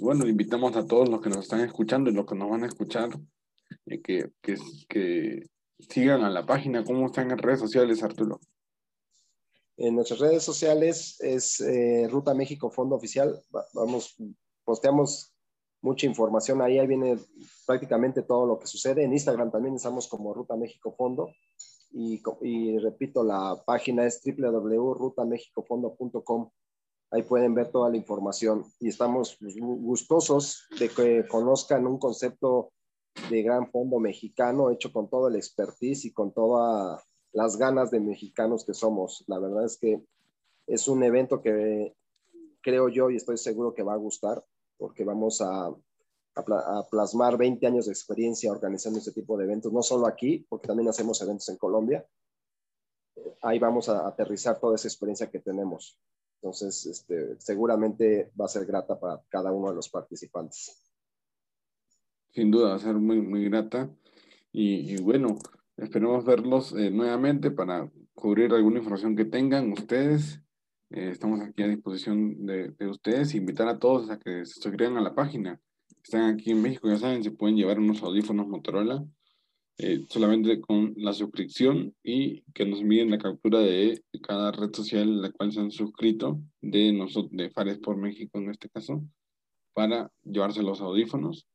bueno, 0.00 0.26
invitamos 0.26 0.76
a 0.76 0.86
todos 0.86 1.08
los 1.08 1.22
que 1.22 1.30
nos 1.30 1.38
están 1.38 1.60
escuchando 1.60 2.10
y 2.10 2.12
los 2.12 2.26
que 2.26 2.34
nos 2.34 2.50
van 2.50 2.64
a 2.64 2.66
escuchar 2.66 3.08
eh, 3.86 4.02
que, 4.02 4.32
que, 4.42 5.48
sigan 5.78 6.24
a 6.24 6.28
la 6.28 6.44
página. 6.44 6.84
¿Cómo 6.84 7.06
están 7.06 7.30
en 7.30 7.38
redes 7.38 7.60
sociales, 7.60 8.02
Arturo? 8.02 8.38
En 9.78 9.94
nuestras 9.94 10.20
redes 10.20 10.42
sociales 10.42 11.18
es 11.20 11.64
Ruta 12.10 12.34
México 12.34 12.70
Fondo 12.70 12.96
Oficial. 12.96 13.42
Vamos, 13.72 14.14
posteamos 14.62 15.32
mucha 15.80 16.04
información 16.04 16.60
ahí, 16.60 16.78
ahí 16.78 16.86
viene 16.86 17.18
prácticamente 17.66 18.20
todo 18.20 18.44
lo 18.44 18.58
que 18.58 18.66
sucede. 18.66 19.04
En 19.04 19.14
Instagram 19.14 19.50
también 19.50 19.76
estamos 19.76 20.06
como 20.06 20.34
Ruta 20.34 20.54
México 20.54 20.94
Fondo. 20.94 21.30
Y, 21.96 22.78
repito, 22.78 23.24
la 23.24 23.60
página 23.64 24.04
es 24.04 24.20
www.rutamexicofondo.com. 24.22 26.50
Ahí 27.10 27.22
pueden 27.22 27.54
ver 27.54 27.70
toda 27.70 27.88
la 27.88 27.96
información 27.96 28.66
y 28.80 28.88
estamos 28.88 29.38
pues, 29.40 29.56
gustosos 29.58 30.66
de 30.78 30.90
que 30.90 31.26
conozcan 31.26 31.86
un 31.86 31.98
concepto 31.98 32.74
de 33.30 33.42
gran 33.42 33.70
fondo 33.70 33.98
mexicano 33.98 34.70
hecho 34.70 34.92
con 34.92 35.08
todo 35.08 35.28
el 35.28 35.36
expertise 35.36 36.04
y 36.04 36.12
con 36.12 36.34
todas 36.34 37.02
las 37.32 37.56
ganas 37.56 37.90
de 37.90 38.00
mexicanos 38.00 38.66
que 38.66 38.74
somos. 38.74 39.24
La 39.26 39.38
verdad 39.38 39.64
es 39.64 39.78
que 39.78 40.04
es 40.66 40.88
un 40.88 41.02
evento 41.02 41.40
que 41.40 41.94
creo 42.60 42.90
yo 42.90 43.08
y 43.10 43.16
estoy 43.16 43.38
seguro 43.38 43.72
que 43.72 43.84
va 43.84 43.94
a 43.94 43.98
gustar 43.98 44.44
porque 44.76 45.02
vamos 45.04 45.40
a, 45.40 45.74
a, 46.36 46.86
plasmar 46.88 47.38
20 47.38 47.66
años 47.66 47.86
de 47.86 47.92
experiencia 47.92 48.52
organizando 48.52 48.98
este 48.98 49.12
tipo 49.12 49.36
de 49.36 49.44
eventos, 49.44 49.72
no 49.72 49.82
solo 49.82 50.06
aquí, 50.06 50.46
porque 50.48 50.68
también 50.68 50.88
hacemos 50.88 51.20
eventos 51.22 51.48
en 51.48 51.56
Colombia. 51.56 52.06
Ahí 53.42 53.58
vamos 53.58 53.88
a 53.88 54.06
aterrizar 54.06 54.60
toda 54.60 54.74
esa 54.74 54.88
experiencia 54.88 55.30
que 55.30 55.40
tenemos. 55.40 55.98
Entonces, 56.42 56.84
este, 56.86 57.40
seguramente 57.40 58.32
va 58.38 58.44
a 58.44 58.48
ser 58.48 58.66
grata 58.66 59.00
para 59.00 59.22
cada 59.28 59.50
uno 59.50 59.70
de 59.70 59.76
los 59.76 59.88
participantes. 59.88 60.82
Sin 62.30 62.50
duda, 62.50 62.70
va 62.70 62.74
a 62.74 62.80
ser 62.80 62.94
muy, 62.94 63.22
muy 63.22 63.48
grata. 63.48 63.90
Y, 64.52 65.00
bueno, 65.00 65.38
esperemos 65.76 66.24
verlos 66.24 66.72
eh, 66.72 66.90
nuevamente 66.90 67.50
para 67.50 67.90
cubrir 68.14 68.52
alguna 68.52 68.78
información 68.78 69.16
que 69.16 69.24
tengan 69.24 69.72
ustedes. 69.72 70.42
Eh, 70.90 71.10
estamos 71.10 71.40
aquí 71.40 71.62
a 71.62 71.68
disposición 71.68 72.44
de, 72.44 72.72
de, 72.72 72.88
ustedes. 72.88 73.34
Invitar 73.34 73.68
a 73.68 73.78
todos 73.78 74.10
a 74.10 74.18
que 74.18 74.44
se 74.44 74.60
suscriban 74.60 74.98
a 74.98 75.02
la 75.02 75.14
página. 75.14 75.60
Están 76.06 76.34
aquí 76.34 76.52
en 76.52 76.62
México, 76.62 76.88
ya 76.88 76.98
saben, 76.98 77.24
se 77.24 77.32
pueden 77.32 77.56
llevar 77.56 77.80
unos 77.80 78.00
audífonos 78.00 78.46
Motorola 78.46 79.04
eh, 79.76 80.06
solamente 80.08 80.60
con 80.60 80.94
la 80.98 81.12
suscripción 81.12 81.96
y 82.04 82.42
que 82.52 82.64
nos 82.64 82.78
envíen 82.78 83.10
la 83.10 83.18
captura 83.18 83.58
de 83.58 84.00
cada 84.22 84.52
red 84.52 84.72
social 84.72 85.02
en 85.02 85.22
la 85.22 85.32
cual 85.32 85.50
se 85.50 85.58
han 85.58 85.72
suscrito 85.72 86.40
de 86.60 86.92
nosotros, 86.92 87.32
de 87.32 87.50
Fares 87.50 87.78
por 87.78 87.96
México 87.96 88.38
en 88.38 88.50
este 88.50 88.68
caso, 88.68 89.02
para 89.72 90.12
llevarse 90.22 90.62
los 90.62 90.80
audífonos. 90.80 91.48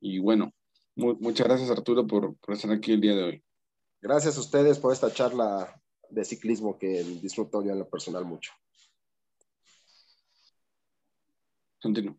Y 0.00 0.20
bueno, 0.20 0.54
muchas 0.96 1.46
gracias 1.46 1.68
Arturo 1.68 2.06
por, 2.06 2.34
por 2.38 2.54
estar 2.54 2.72
aquí 2.72 2.92
el 2.92 3.02
día 3.02 3.14
de 3.14 3.24
hoy. 3.24 3.44
Gracias 4.00 4.38
a 4.38 4.40
ustedes 4.40 4.78
por 4.78 4.94
esta 4.94 5.12
charla 5.12 5.82
de 6.08 6.24
ciclismo 6.24 6.78
que 6.78 7.04
disfruto 7.20 7.62
yo 7.62 7.72
en 7.72 7.80
lo 7.80 7.90
personal 7.90 8.24
mucho. 8.24 8.52
Continúo. 11.82 12.16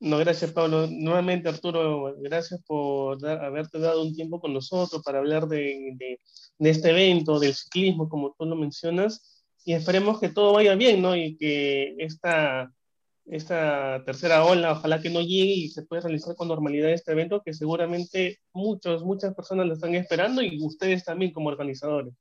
No, 0.00 0.18
gracias 0.18 0.52
Pablo. 0.52 0.86
Nuevamente 0.88 1.48
Arturo, 1.48 2.14
gracias 2.18 2.62
por 2.64 3.24
haberte 3.26 3.80
dado 3.80 4.02
un 4.02 4.14
tiempo 4.14 4.40
con 4.40 4.52
nosotros 4.52 5.02
para 5.02 5.18
hablar 5.18 5.48
de, 5.48 5.96
de, 6.58 6.70
este 6.70 6.90
evento, 6.90 7.40
del 7.40 7.54
ciclismo, 7.54 8.08
como 8.08 8.34
tú 8.38 8.44
lo 8.44 8.54
mencionas, 8.54 9.44
y 9.64 9.72
esperemos 9.72 10.20
que 10.20 10.28
todo 10.28 10.52
vaya 10.52 10.76
bien, 10.76 11.02
¿no? 11.02 11.16
Y 11.16 11.36
que 11.36 11.96
esta, 11.98 12.72
esta 13.26 14.04
tercera 14.04 14.44
ola, 14.44 14.72
ojalá 14.72 15.02
que 15.02 15.10
no 15.10 15.20
llegue 15.20 15.54
y 15.54 15.68
se 15.68 15.82
pueda 15.82 16.02
realizar 16.02 16.36
con 16.36 16.46
normalidad 16.46 16.92
este 16.92 17.12
evento, 17.12 17.42
que 17.44 17.52
seguramente 17.52 18.38
muchos, 18.52 19.02
muchas 19.02 19.34
personas 19.34 19.66
lo 19.66 19.74
están 19.74 19.96
esperando 19.96 20.42
y 20.42 20.64
ustedes 20.64 21.04
también 21.04 21.32
como 21.32 21.48
organizadores. 21.48 22.14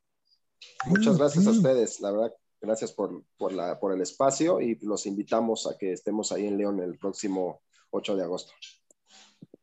Muchas 0.88 1.18
gracias 1.18 1.46
a 1.46 1.52
ustedes, 1.52 2.00
la 2.02 2.12
verdad 2.12 2.34
Gracias 2.60 2.92
por, 2.92 3.24
por, 3.38 3.54
la, 3.54 3.80
por 3.80 3.94
el 3.94 4.02
espacio 4.02 4.60
y 4.62 4.80
los 4.80 5.06
invitamos 5.06 5.68
a 5.68 5.78
que 5.78 5.92
estemos 5.92 6.32
ahí 6.32 6.48
en 6.48 6.58
León 6.58 6.80
el 6.80 6.98
próximo 6.98 7.62
8 7.90 8.16
de 8.16 8.24
agosto. 8.24 8.54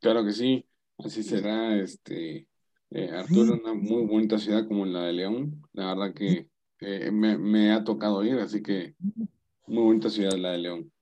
Claro 0.00 0.24
que 0.24 0.32
sí, 0.32 0.66
así 0.98 1.22
será. 1.22 1.76
Este, 1.76 2.48
eh, 2.90 3.10
Arturo, 3.10 3.54
una 3.54 3.74
muy 3.74 4.06
bonita 4.06 4.38
ciudad 4.38 4.66
como 4.66 4.84
la 4.84 5.02
de 5.04 5.12
León. 5.12 5.62
La 5.72 5.94
verdad 5.94 6.14
que 6.14 6.48
eh, 6.80 7.10
me, 7.10 7.38
me, 7.38 7.72
ha 7.72 7.84
tocado 7.84 8.24
ir, 8.24 8.38
así 8.38 8.62
que 8.62 8.94
muy 9.66 9.82
bonita 9.84 10.10
ciudad 10.10 10.36
la 10.36 10.52
de 10.52 10.58
León. 10.58 10.92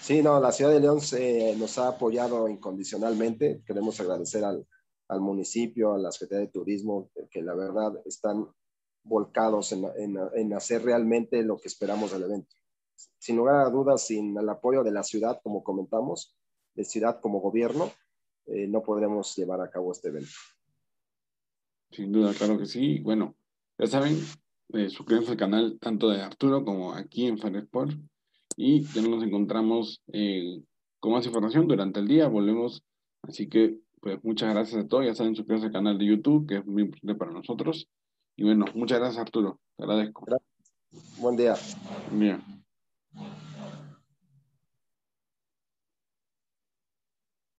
Sí, 0.00 0.22
no, 0.22 0.40
la 0.40 0.52
ciudad 0.52 0.72
de 0.72 0.80
León 0.80 1.00
se, 1.00 1.54
nos 1.56 1.78
ha 1.78 1.88
apoyado 1.88 2.48
incondicionalmente. 2.48 3.62
Queremos 3.66 4.00
agradecer 4.00 4.44
al, 4.44 4.66
al 5.08 5.20
municipio, 5.20 5.92
a 5.92 5.98
la 5.98 6.10
Secretaría 6.10 6.46
de 6.46 6.52
Turismo, 6.52 7.10
que 7.30 7.42
la 7.42 7.54
verdad 7.54 8.00
están 8.04 8.48
volcados 9.06 9.72
en, 9.72 10.52
hacer 10.52 10.82
realmente 10.82 11.42
lo 11.42 11.58
que 11.58 11.68
esperamos 11.68 12.12
del 12.12 12.24
evento. 12.24 12.54
Sin 13.18 13.36
lugar 13.36 13.56
a 13.56 13.70
dudas, 13.70 14.06
sin 14.06 14.36
el 14.36 14.48
apoyo 14.48 14.82
de 14.84 14.92
la 14.92 15.02
ciudad, 15.02 15.40
como 15.42 15.62
comentamos, 15.62 16.36
de 16.74 16.84
ciudad 16.84 17.20
como 17.20 17.40
gobierno, 17.40 17.90
eh, 18.46 18.66
no 18.68 18.82
podremos 18.82 19.34
llevar 19.36 19.60
a 19.60 19.70
cabo 19.70 19.92
este 19.92 20.08
evento. 20.08 20.30
Sin 21.90 22.12
duda, 22.12 22.32
claro 22.34 22.58
que 22.58 22.66
sí. 22.66 23.00
Bueno, 23.00 23.36
ya 23.78 23.86
saben, 23.86 24.18
eh, 24.72 24.90
suscríbanse 24.90 25.32
al 25.32 25.36
canal 25.36 25.78
tanto 25.80 26.08
de 26.08 26.22
Arturo 26.22 26.64
como 26.64 26.92
aquí 26.92 27.26
en 27.26 27.38
Faresport 27.38 27.92
y 28.56 28.82
ya 28.82 29.02
nos 29.02 29.22
encontramos 29.22 30.02
eh, 30.12 30.62
con 30.98 31.12
más 31.12 31.26
información 31.26 31.68
durante 31.68 32.00
el 32.00 32.08
día. 32.08 32.28
Volvemos, 32.28 32.82
así 33.22 33.48
que 33.48 33.78
pues 34.00 34.22
muchas 34.22 34.52
gracias 34.52 34.84
a 34.84 34.88
todos. 34.88 35.06
Ya 35.06 35.14
saben, 35.14 35.34
suscríbanse 35.34 35.66
al 35.66 35.72
canal 35.72 35.98
de 35.98 36.06
YouTube, 36.06 36.46
que 36.46 36.58
es 36.58 36.66
muy 36.66 36.82
importante 36.82 37.14
para 37.14 37.32
nosotros. 37.32 37.88
Y 38.36 38.44
bueno, 38.44 38.66
muchas 38.74 38.98
gracias 38.98 39.20
Arturo, 39.20 39.60
te 39.76 39.84
agradezco. 39.84 40.24
Buen 41.18 41.36
día. 41.36 41.54
Bien. 42.12 42.55